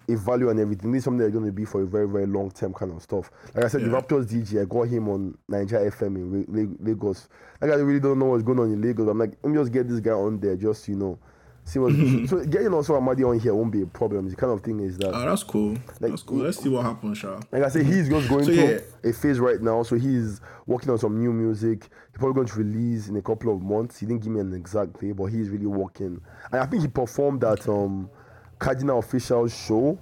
[0.09, 0.93] a value and everything.
[0.93, 3.03] This is something that's going to be for a very, very long term kind of
[3.03, 3.31] stuff.
[3.55, 7.29] Like I said, the Raptors DJ, I got him on Nigeria FM in Lagos.
[7.61, 9.09] Like I really don't know what's going on in Lagos.
[9.09, 11.19] I'm like, let me just get this guy on there, just you know,
[11.65, 11.93] see what.
[12.29, 14.29] so getting Nonso Amadi on here won't be a problem.
[14.29, 15.13] The kind of thing is that.
[15.15, 15.77] Ah, that's cool.
[16.01, 16.39] that's cool.
[16.39, 17.41] Let's see what happens, Sha.
[17.51, 19.11] Like I said, he's just going So, through yeah.
[19.11, 19.83] a phase right now.
[19.83, 21.85] So he's working on some new music.
[21.85, 23.99] He's probably going to release in a couple of months.
[24.01, 26.21] He didn't give me an exact date, but he's really working.
[26.51, 28.11] And I think he performed at um
[28.59, 29.99] Cardinal Offishall show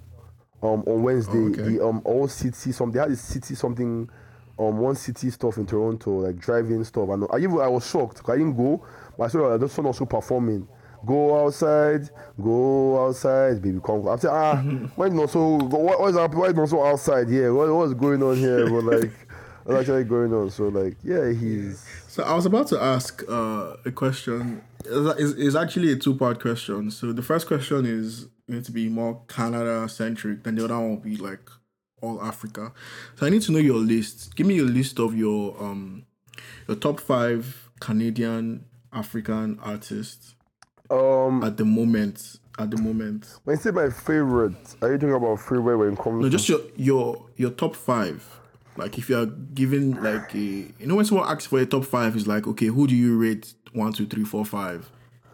[0.63, 1.39] um on Wednesday.
[1.39, 1.63] Oh, okay.
[1.63, 4.09] The um all city some they had a city something
[4.59, 7.09] um one city stuff in Toronto, like driving stuff.
[7.09, 8.21] And I even I was shocked.
[8.29, 8.85] I didn't go,
[9.17, 10.69] but I saw I just saw also performing.
[11.07, 13.81] Go outside, go outside, baby.
[13.83, 14.07] Come.
[14.07, 14.57] I'm saying, ah,
[14.97, 15.57] why not so?
[15.57, 16.35] What, what is up?
[16.35, 17.55] Why not so outside here?
[17.55, 18.69] What, what's going on here?
[18.69, 19.13] But like,
[19.65, 20.51] what's actually going on?
[20.51, 21.85] So like, yeah, he's.
[22.09, 24.63] So I was about to ask uh, a question.
[24.85, 26.91] It's, it's actually a two-part question.
[26.91, 30.91] So the first question is going to be more Canada centric, and the other one
[30.91, 31.49] will be like
[32.03, 32.73] all Africa.
[33.17, 34.37] So I need to know your list.
[34.37, 36.05] Give me a list of your um
[36.69, 40.35] your top five Canadian African artists
[40.91, 42.39] Um, at the moment.
[42.59, 43.27] At the moment.
[43.45, 46.23] when you say my favorite, are you talking about favorite when it comes?
[46.23, 48.23] No, just your your your top five.
[48.77, 51.85] Like if you are given like a you know when someone asks for a top
[51.85, 54.91] five, it's like okay, who do you rate one, two, three, four, five?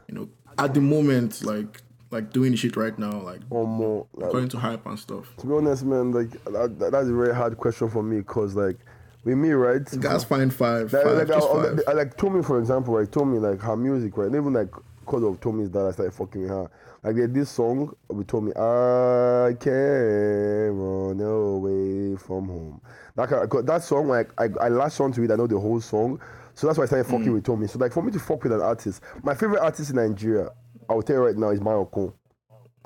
[0.08, 0.28] You know,
[0.58, 1.82] at the moment, like
[2.12, 4.06] like doing shit right now, like or more.
[4.14, 5.34] Like, according to hype and stuff.
[5.38, 8.54] to be honest, man, like that, that- that's a very hard question for me because
[8.54, 8.76] like
[9.24, 9.82] with me, right?
[10.00, 11.80] Guys, find five, Like, five, like, just I, five.
[11.88, 13.10] I, like Tommy, for example, right?
[13.10, 14.28] Tommy, like her music, right?
[14.28, 14.70] Even like
[15.06, 16.70] because of Tommy's dad, I started fucking with her.
[17.04, 22.80] Like they had this song with Tommy, I can't run away from home.
[23.14, 25.30] That kind of, that song, like I, I latched onto it.
[25.30, 26.20] I know the whole song,
[26.54, 27.34] so that's why I started fucking mm.
[27.34, 27.68] with Tommy.
[27.68, 30.48] So like for me to fuck with an artist, my favorite artist in Nigeria,
[30.90, 32.12] I'll tell you right now, is Maroko.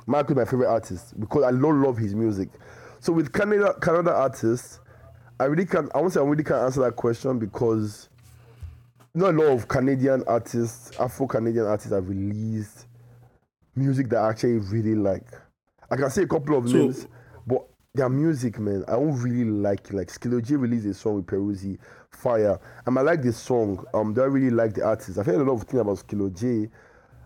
[0.06, 2.50] Marco is my favorite artist because I don't love his music.
[2.98, 4.80] So with Canada Canada artists,
[5.38, 5.90] I really can't.
[5.94, 8.09] I won't say I really can't answer that question because
[9.14, 12.86] not a lot of Canadian artists, Afro Canadian artists, have released
[13.76, 15.26] music that I actually really like.
[15.90, 17.06] I can say a couple of So- names,
[17.46, 19.94] but their music, man, I don't really like it.
[19.94, 21.78] Like Skilo J released a song with Peruzzi,
[22.10, 22.58] Fire.
[22.86, 23.84] And I like this song.
[23.94, 25.18] Um, do I really like the artist?
[25.18, 26.68] I've heard a lot of things about Skilo J.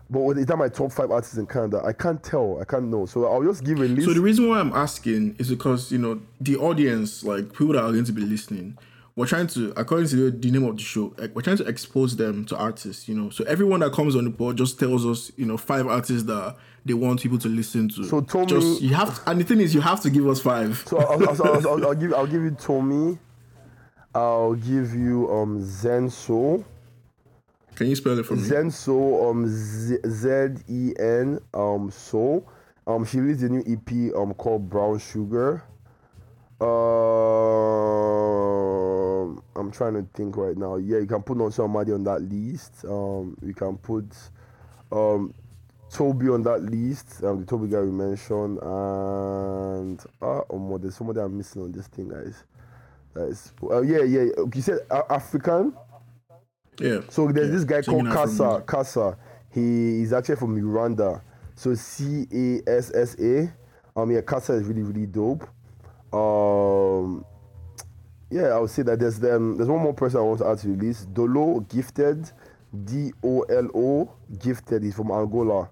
[0.09, 1.81] But is that my top five artists in Canada?
[1.83, 2.59] I can't tell.
[2.61, 3.07] I can't know.
[3.07, 4.07] So I'll just give a list.
[4.07, 7.83] So the reason why I'm asking is because you know the audience, like people that
[7.83, 8.77] are going to be listening,
[9.15, 11.65] we're trying to, according to the, the name of the show, like, we're trying to
[11.65, 13.07] expose them to artists.
[13.07, 15.87] You know, so everyone that comes on the board just tells us, you know, five
[15.87, 18.03] artists that they want people to listen to.
[18.03, 20.41] So Tommy- just you have, to, and the thing is, you have to give us
[20.41, 20.83] five.
[20.87, 23.17] So I'll, I'll, I'll, I'll, give I'll give you Tommy.
[24.13, 26.63] I'll give you um Zenso.
[27.75, 28.47] Can you spell it for me?
[28.47, 32.45] Zenso um Z E N um so
[32.87, 35.63] um she released a new EP um called Brown Sugar.
[39.25, 40.77] Um, I'm trying to think right now.
[40.77, 42.85] Yeah, you can put Nonso Amadi on that list.
[42.85, 44.05] Um, you can put
[44.91, 45.33] um
[45.91, 47.23] Toby on that list.
[47.23, 51.71] Um, the Toby guy we mentioned, and ah, oh, more, there's somebody I'm missing on
[51.71, 52.43] this thing, guys.
[53.13, 54.25] That is, uh, yeah, yeah.
[54.53, 55.73] You said uh, African.
[56.79, 56.99] Yeah.
[57.09, 59.03] So there's Yeah, this guy singing called Cassa.
[59.05, 59.19] music.
[59.51, 61.21] He is actually from Rwanda.
[61.55, 63.53] So C A S S A.
[63.95, 65.47] Um, yeah, Cassa is really really dope.
[66.11, 67.23] Um,
[68.35, 70.57] yeah, I would say that there's um, there's one more person I want to add
[70.59, 71.13] to the list.
[71.13, 72.29] Dolo Gifted,
[72.83, 74.83] D O L O Gifted.
[74.83, 75.69] He's from Angola.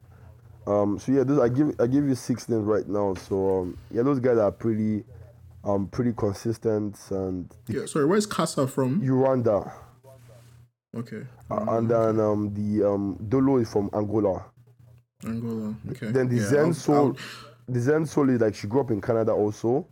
[0.65, 3.15] Um, so yeah, those I give I give you six names right now.
[3.15, 5.03] So um, yeah, those guys are pretty
[5.65, 7.85] um pretty consistent and Yeah.
[7.85, 9.01] Sorry, where's Cassa from?
[9.01, 9.69] Rwanda.
[10.95, 11.23] Okay.
[11.51, 14.45] Uh, and then um, the um, Dolo is from Angola.
[15.25, 15.75] Angola.
[15.89, 16.11] Okay.
[16.11, 17.17] Then the Yeah, Zen Soul,
[17.67, 19.87] the Zen Soul is like she grew up in Canada also,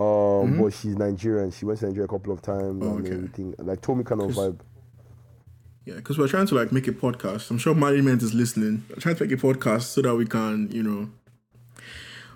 [0.00, 0.06] um,
[0.52, 0.62] Mm-hmm.
[0.62, 1.50] but she's Nigerian.
[1.50, 3.14] She went to Nigeria a couple of times Oh, and okay.
[3.14, 3.54] everything.
[3.58, 4.60] Like Tommy kind of vibe.
[5.84, 7.50] Yeah, because we're trying to like make a podcast.
[7.50, 8.84] I'm sure management is listening.
[8.88, 11.10] We're trying to make a podcast so that we can, you know,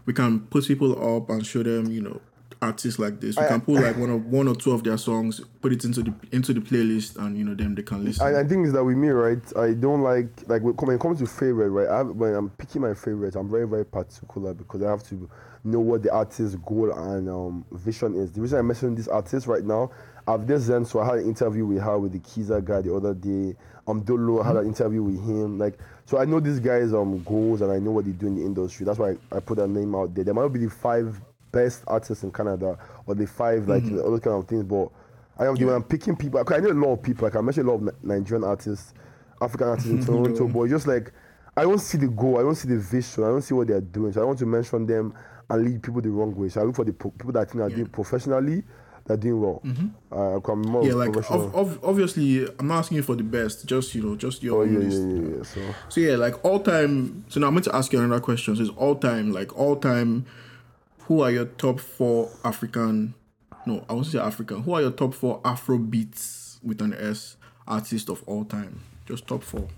[0.06, 2.20] we can put people up and show them, you know,
[2.62, 3.36] artists like this.
[3.36, 6.02] We can put like one of one or two of their songs, put it into
[6.02, 8.26] the into the playlist, and you know, them they can listen.
[8.26, 9.40] And I think is that with me, right?
[9.56, 11.88] I don't like like when when it comes to favorite, right?
[11.88, 15.28] I have, when I'm picking my favorite, I'm very very particular because I have to
[15.64, 18.32] know what the artist's goal and um, vision is.
[18.32, 19.90] The reason I mentioned this artist right now,
[20.26, 22.94] I've just Zen, so I had an interview with her with the Kiza guy the
[22.94, 23.56] other day.
[23.86, 25.58] Um, Dolo I had an interview with him.
[25.58, 28.36] Like, so I know these guy's um goals and I know what they do in
[28.36, 28.86] the industry.
[28.86, 30.24] That's why I, I put that name out there.
[30.24, 34.20] There might be the five best artists in Canada or the five like all those
[34.20, 34.90] kind of things, but.
[35.36, 36.40] I am when I'm picking people.
[36.48, 37.26] I know a lot of people.
[37.26, 38.94] Like I mentioned a lot of Nigerian artists,
[39.42, 41.12] African artists in Toronto, but just like
[41.56, 42.38] I don't see the goal.
[42.38, 43.24] I don't see the vision.
[43.24, 44.12] I don't see what they are doing.
[44.12, 45.14] So I want to mention them
[45.50, 46.48] and lead people the wrong way.
[46.48, 48.62] So I look for the people that I think are doing professionally,
[49.06, 49.60] that doing well.
[49.64, 49.68] Uh,
[50.40, 50.82] Mm-hmm.
[50.82, 51.46] yeah, like professional.
[51.46, 53.66] ov- ov- obviously, I'm not asking you for the best.
[53.66, 55.02] Just you know, just your oh yeah, list.
[55.02, 55.42] yeah, yeah, yeah.
[55.42, 57.24] So So yeah, like all time.
[57.28, 58.56] So now I'm going to ask you another question.
[58.56, 60.24] So it's all time, like all time.
[61.06, 63.14] Who are your top four African?
[63.66, 64.62] No, I won't say African.
[64.62, 67.36] Who are your top four Afro beats with an S
[67.68, 68.80] artist of all time?
[69.06, 69.68] Just top four.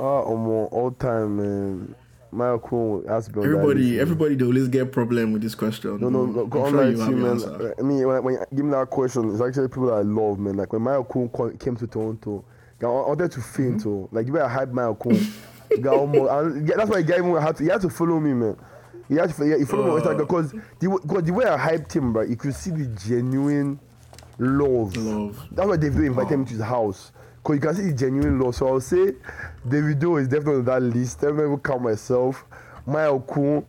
[0.00, 1.94] ah, um, all time man.
[2.30, 5.54] Michael Cool has to be on that Everybody, everybody, they always get problem with this
[5.54, 5.98] question.
[6.00, 6.42] No, no, no.
[6.42, 7.74] I'm Go on, sure like, you man.
[7.78, 10.38] I mean, when, when you give me that question, it's actually people that I love,
[10.38, 10.56] man.
[10.56, 12.44] Like when Mayorkun came to Toronto,
[12.82, 13.78] I wanted to faint.
[13.78, 13.88] Mm-hmm.
[13.88, 15.16] Oh, like you better hype Mayorkun.
[15.70, 16.28] Galmo.
[16.46, 18.56] And yeah, that's why Guy had to he had to follow me, man.
[19.08, 21.56] He had to he followed me on Instagram because the way- because the way I
[21.56, 23.78] hyped him, right, you could see the genuine
[24.38, 24.96] love.
[24.96, 25.48] Love.
[25.50, 27.12] That's why Davido invited me to his house.
[27.48, 28.54] Cause you can see the genuine love.
[28.56, 29.14] So I'll say
[29.66, 31.22] Davido is definitely on that list.
[31.22, 32.44] Me even count myself.
[32.86, 33.64] Maya Kun,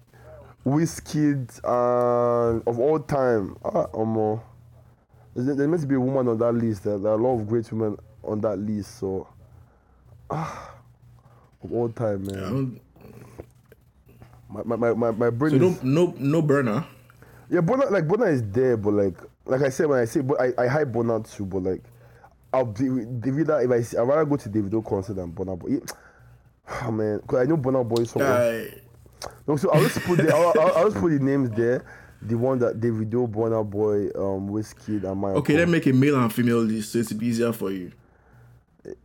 [0.65, 4.41] Wizkid, and of all time, ah, Omo.
[5.33, 6.83] There there must be a woman on that list.
[6.83, 8.97] There there are a lot of great women on that list.
[8.99, 9.29] So,
[10.29, 10.73] ah,
[11.63, 12.79] of all time, I man.
[14.49, 15.83] My, my, my, my, my brain So is.
[15.83, 16.85] no no no burner.
[17.49, 19.15] Yeah, Bona like Bona is there, but like
[19.45, 21.81] like I said when I say but I, I hype Bona too, but like
[22.51, 25.79] I'll be Davido if I see, I'd rather go to Davido concert than Burna Boy.
[26.83, 28.19] Oh man, cause I know Burna Boy so.
[28.19, 28.67] Guy.
[29.47, 31.83] No, so I'll just put the I'll, I'll, I'll just put the names there.
[32.21, 36.19] The one that Davido, Burna Boy, um, Wizkid, and my Okay, then make a male
[36.21, 37.91] and female list so it's easier for you.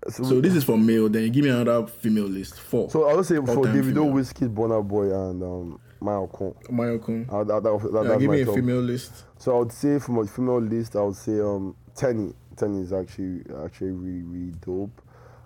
[0.09, 2.61] so, So this is for male, then you give me another female list.
[2.61, 2.91] Four.
[2.91, 4.11] so I'll just say for Davido, female.
[4.11, 6.55] Whiskey, Burna Boy, and um, Maya Okon.
[6.71, 7.33] Mayorkun.
[7.33, 8.55] Uh, that, that, that, Yeah, give me a top.
[8.57, 9.25] female list.
[9.39, 12.35] So I would say from a female list, I would say um Teni.
[12.55, 15.01] Teni is actually actually really really dope.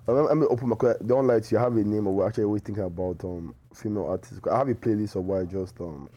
[0.06, 0.76] Um, I'm, I'm gonna open my.
[1.06, 1.58] Don't lie to you.
[1.58, 2.04] I have a name.
[2.06, 4.40] We're actually always thinking about um female artists.
[4.50, 6.08] I have a playlist of why I just um.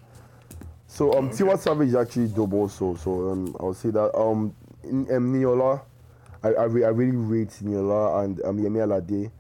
[0.88, 2.96] So um, Tiwa Savage is actually dope also.
[2.96, 5.82] So um, I'll say that um, in, um Niola,
[6.44, 9.32] I I, re- I really rate Niola and um Yemi Alade.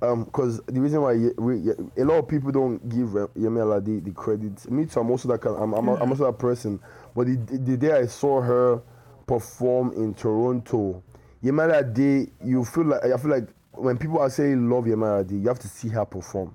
[0.00, 3.58] Um, because the reason why Ye- we- a lot of people don't give uh, Yemi
[3.60, 4.70] Alade the credit.
[4.70, 5.00] Me too.
[5.00, 5.56] I'm also that kind.
[5.58, 6.78] I'm I'm, I'm also that person.
[7.16, 8.80] But the, the the day I saw her
[9.28, 11.02] perform in Toronto,
[11.44, 15.40] Yemi Alade, you feel like I feel like when people are saying love Yemi Alade,
[15.40, 16.54] you have to see her perform.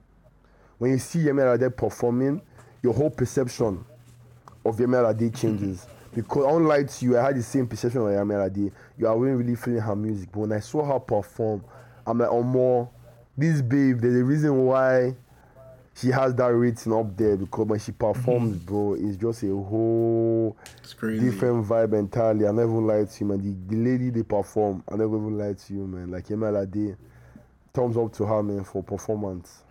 [0.80, 2.42] When you see Yemi Alade performing,
[2.82, 3.86] your whole perception
[4.66, 5.88] of Yemi Alade changes.
[6.14, 8.72] Because unlike you, I had the same perception of Yemi Alade.
[8.98, 10.30] You are really, really feeling her music.
[10.32, 11.64] But when I saw her perform,
[12.06, 12.90] I'm like, oh more,
[13.38, 15.16] this babe, there's a reason why
[15.96, 17.36] she has that rating up there.
[17.38, 20.58] Because when she performs, bro, it's just a whole
[21.00, 22.48] different vibe entirely.
[22.48, 23.42] I never even lied to you, man.
[23.68, 26.12] The, the lady they perform, I never even lied to you, man.
[26.12, 26.96] Like Yemi Alade,
[27.74, 29.62] thumbs up to her, man, for performance.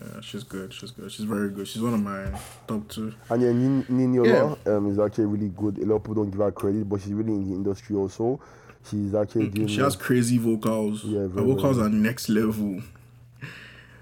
[0.00, 0.72] Yeah, she's good.
[0.72, 1.10] She's good.
[1.10, 1.66] She's very good.
[1.66, 2.26] She's one of my
[2.68, 3.12] top two.
[3.30, 5.78] And yeah, Nin- Niniola um, is actually really good.
[5.78, 8.40] A lot of people don't give her credit, but she's really in the industry also.
[8.88, 9.66] She's actually doing.
[9.66, 11.02] Mm, She has crazy vocals.
[11.04, 12.80] Yeah, Her very, vocals are next level.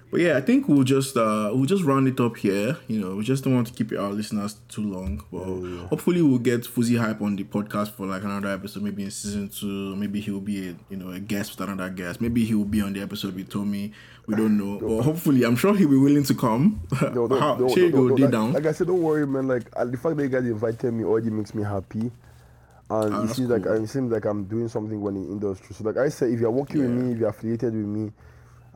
[0.09, 2.77] But yeah, I think we'll just uh we'll just round it up here.
[2.87, 5.23] You know, we just don't want to keep our listeners too long.
[5.31, 9.11] But hopefully we'll get Fusi Hype on the podcast for like another episode, maybe in
[9.11, 9.95] season two.
[9.97, 12.21] Maybe he'll be a you know a guest with another guest.
[12.21, 13.91] Maybe he'll be on the episode with Tommy.
[14.27, 14.79] We don't know.
[14.97, 16.81] But hopefully I'm sure he'll be willing to come.
[17.13, 18.53] No, no, How- no, no, no, like, down.
[18.53, 19.47] like I said, don't worry, man.
[19.49, 22.13] Like uh, the fact that you guys invited me already makes me happy, and it
[22.89, 23.73] Ah, that's seems like cool.
[23.83, 25.75] it seems like I'm doing something well in the industry.
[25.75, 28.11] So, like I said, if you're working with me, if you're affiliated with me,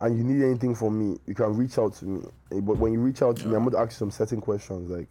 [0.01, 2.21] and you need anything from me, you can reach out to me.
[2.51, 4.41] Eh, But when you reach out to me, I'm going to ask you some certain
[4.41, 4.89] questions.
[4.89, 5.07] Like,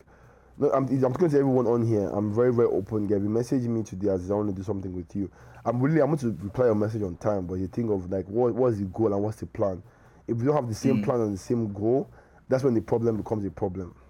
[0.59, 2.09] no, I'm, I'm talking to everyone on here.
[2.11, 3.09] I'm very, very open.
[3.09, 5.31] You message me today as I want to do something with you.
[5.65, 7.47] I'm really, I'm going to reply your message on time.
[7.47, 9.83] But you think of like, what, what's the goal and what's the plan?
[10.29, 10.77] If you don't have the Mm.
[10.77, 12.09] same plan and the same goal,
[12.49, 13.95] that's when the problem becomes a problem.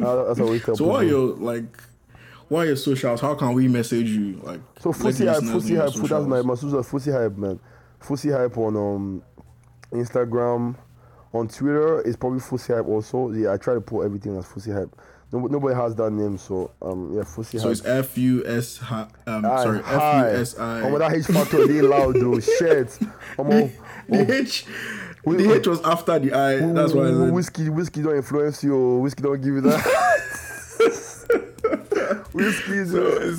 [0.00, 1.76] Uh, that's what always tell So what are your like
[2.48, 3.20] what are your socials?
[3.20, 4.40] How can we message you?
[4.42, 7.60] Like So Fusi Hype, Fusi Hype, that's my my social Fusi Hype man.
[8.00, 9.22] Fusi Hype on um
[9.92, 10.76] Instagram,
[11.32, 13.30] on Twitter is probably Fusi Hype also.
[13.30, 14.94] Yeah, I try to put everything as Fusi Hype.
[15.32, 17.72] No, nobody has that name, so um yeah, Fusi So Hype.
[17.72, 19.86] it's F U S um Aye, sorry F.
[20.34, 20.82] U S I.
[20.82, 22.38] Oh, that H factor they loud though.
[22.58, 22.98] Shit.
[23.38, 23.48] Um,
[24.08, 24.66] The H
[25.24, 26.56] the H was after the I.
[26.72, 28.98] That's why whiskey whiskey don't influence you.
[28.98, 29.80] Whiskey don't give you that.
[32.32, 33.34] whiskey so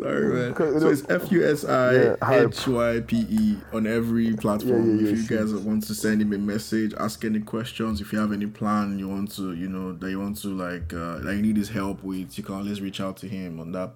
[0.00, 0.54] sorry man.
[0.56, 2.16] So it's F U S I.
[2.22, 4.88] H Y P E on every platform.
[4.88, 8.00] Yeah, yeah, yeah, if you guys want to send him a message, ask any questions,
[8.00, 10.92] if you have any plan you want to, you know, that you want to like
[10.92, 13.72] uh, that you need his help with, you can always reach out to him on
[13.72, 13.92] that.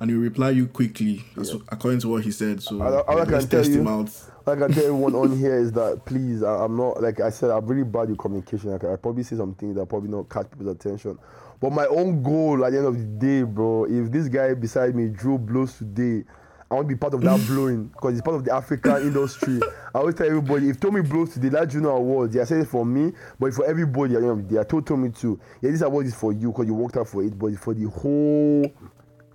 [0.00, 1.24] And he'll reply you quickly.
[1.36, 2.62] That's according to what he said.
[2.62, 4.10] So all I let's can tell test him out.
[4.48, 7.50] Like I tell everyone on here is that please, I, I'm not like I said,
[7.50, 8.70] I'm really bad with communication.
[8.70, 11.18] Like, I probably say some things that probably not catch people's attention.
[11.60, 14.94] But my own goal at the end of the day, bro, if this guy beside
[14.94, 16.24] me drew blows today,
[16.70, 19.60] I want to be part of that blowing because it's part of the African industry.
[19.94, 22.68] I always tell everybody if Tommy blows today, that Juno Awards, yeah, I said it
[22.68, 24.60] for me, but for everybody at the end of the day.
[24.60, 27.22] I told Tommy too, yeah, this award is for you because you worked hard for
[27.22, 28.70] it, but it's for the whole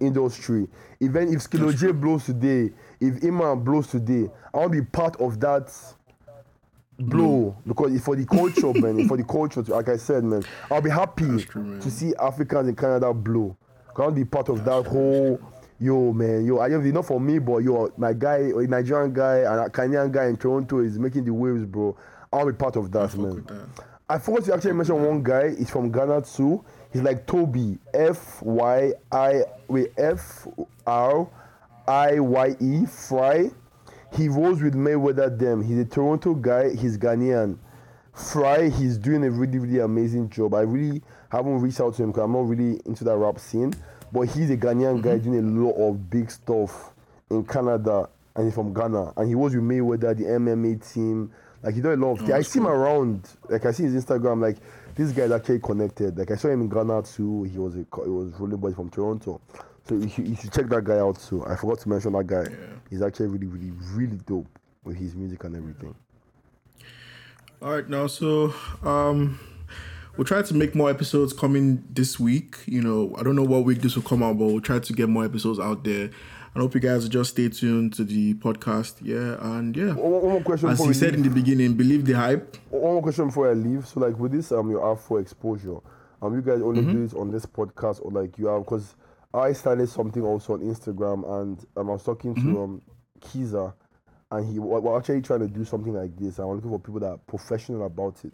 [0.06, 0.68] industry.
[0.99, 5.20] Even if Skilo J blows today, if Iman blows today, I want to be part
[5.20, 5.72] of that
[6.99, 9.08] blow because it's for the culture, man.
[9.08, 9.62] For the culture.
[9.64, 13.58] Like I said, man, I'll be happy true, to see Africans in Canada blow.
[13.95, 15.39] I want to be part of that whole.
[15.80, 19.74] Yo, man, yo, I don't not for me, but yo, my guy, Nigerian guy and
[19.74, 21.97] Kenyan guy in Toronto is making the waves, bro.
[22.32, 23.45] I'll be part of that, man.
[24.08, 25.56] I forgot to actually mention one guy.
[25.56, 26.64] He's from Ghana too.
[26.93, 27.79] He's like Toby.
[27.93, 30.47] F Y I wait F
[30.87, 31.27] R
[31.87, 33.49] I Y E Fry.
[34.15, 35.63] He rolls with Mayweather them.
[35.63, 36.75] He's a Toronto guy.
[36.75, 37.57] He's Ghanaian.
[38.13, 40.53] Fry, he's doing a really, really amazing job.
[40.53, 43.73] I really haven't reached out to him because I'm not really into that rap scene.
[44.11, 45.31] But he's a Ghanaian guy mm-hmm.
[45.31, 46.93] doing a lot of big stuff
[47.31, 49.13] in Canada and he's from Ghana.
[49.17, 51.31] And he was with Mayweather, the MMA team.
[51.63, 52.31] Like he does a lot of oh, things.
[52.31, 53.27] I see him around.
[53.49, 54.41] Like I see his Instagram.
[54.41, 54.57] Like
[54.95, 56.17] this guy's actually connected.
[56.17, 57.43] Like I saw him in Ghana too.
[57.43, 59.41] He was a he was rolling boy from Toronto.
[59.87, 61.45] So you should, you should check that guy out too.
[61.45, 62.45] I forgot to mention that guy.
[62.89, 64.47] He's actually really, really, really dope
[64.83, 65.95] with his music and everything.
[67.61, 69.39] All right, now so um,
[70.15, 72.57] we'll try to make more episodes coming this week.
[72.65, 74.93] You know, I don't know what week this will come out, but we'll try to
[74.93, 76.11] get more episodes out there.
[76.56, 78.95] I hope you guys will just stay tuned to the podcast.
[79.01, 79.93] Yeah, and yeah.
[79.93, 80.70] One, more question.
[80.70, 81.16] As before we said leave.
[81.16, 82.58] in the beginning, believe the hype.
[82.70, 83.88] One more question before I leave.
[83.88, 85.78] So, like with this, um, your Afro exposure,
[86.22, 86.91] um, you guys only Mm-hmm.
[86.91, 88.95] do it on this podcast, or like you have because
[89.34, 92.54] I started something also on Instagram, and um, I was talking Mm-hmm.
[92.54, 92.82] to um,
[93.20, 93.74] Kiza,
[94.30, 96.38] and he wa- we're actually trying to do something like this.
[96.38, 98.34] and I'm looking for people that are professional about it.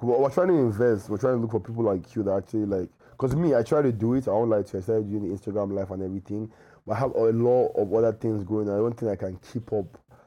[0.00, 1.10] We're, we're trying to invest.
[1.10, 2.88] We're trying to look for people like you that actually like.
[3.10, 4.22] Because me, I try to do it.
[4.22, 4.78] I don't like to.
[4.78, 6.50] I started doing the Instagram life and everything,
[6.90, 8.68] I have a lot of other things going.
[8.68, 8.74] on.
[8.74, 9.86] I don't think I can keep up.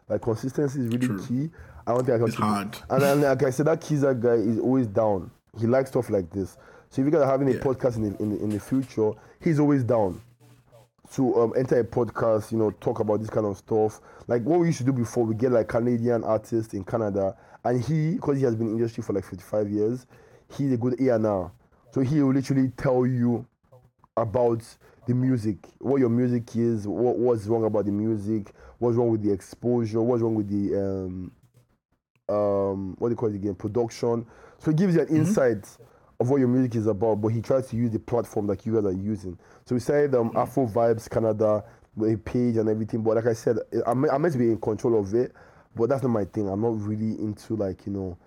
[0.09, 1.25] Like consistency is really True.
[1.25, 1.49] key.
[1.87, 2.27] I don't think I can.
[2.27, 2.77] It's keep hard.
[2.89, 5.31] and then, like I said, that Kiza guy is always down.
[5.59, 6.57] He likes stuff like this.
[6.89, 7.59] So if you guys are having a Yeah.
[7.59, 10.21] podcast in the, in, the, in the future, he's always down
[11.13, 13.99] to um, enter a podcast, you know, talk about this kind of stuff.
[14.27, 17.35] Like what we used to do before, we get like Canadian artists in Canada,
[17.65, 20.05] and he, because he has been in the industry for like 55 years,
[20.55, 21.51] he's a good A&R.
[21.91, 23.45] So he will literally tell you
[24.17, 24.61] about
[25.07, 29.23] the music, what your music is, what, what's wrong about the music, what's wrong with
[29.23, 31.31] the exposure, what's wrong with the um,
[32.29, 34.25] um, what do you call it again, production.
[34.59, 35.65] So it gives you an insight
[36.19, 38.75] of what your music is about, but he tries to use the platform that you
[38.75, 39.37] guys are using.
[39.65, 41.63] So we said um, Afro Vibes Canada
[41.95, 44.59] with a page and everything, but like I said, I'm, I'm meant to be in
[44.59, 45.33] control of it,
[45.75, 46.47] but that's not my thing.
[46.47, 48.17] I'm not really into like, you know,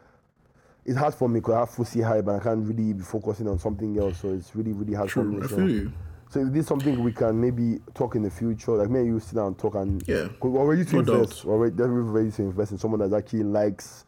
[0.84, 3.48] it's hard for me because I have Fusi Hype and I can't really be focusing
[3.48, 4.20] on something else.
[4.20, 5.42] So it's really, really hard for me.
[5.42, 5.56] I so.
[5.56, 5.92] feel you.
[6.30, 9.20] So if this is something we can maybe talk in the future, like maybe you
[9.20, 11.44] sit down and talk and yeah, we're ready to no invest.
[11.44, 14.04] We're ready, to invest in someone that actually likes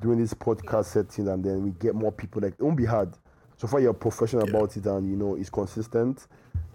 [0.00, 2.42] doing this podcast setting, and then we get more people.
[2.42, 3.14] Like it won't be hard.
[3.56, 4.50] So far, you're professional Yeah.
[4.56, 6.26] about it, and you know it's consistent.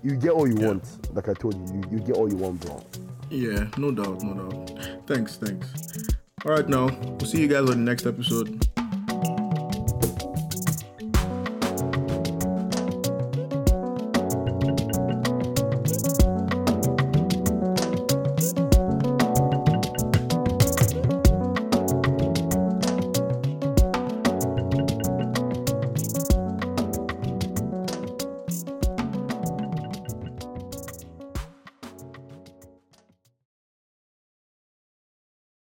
[0.01, 1.13] You get all you want.
[1.15, 2.84] Like I told you, you, you get all you want, bro.
[3.30, 5.05] Yeah, no doubt, no doubt.
[5.05, 6.07] Thanks, thanks.
[6.43, 8.67] All right, now we'll see you guys on the next episode.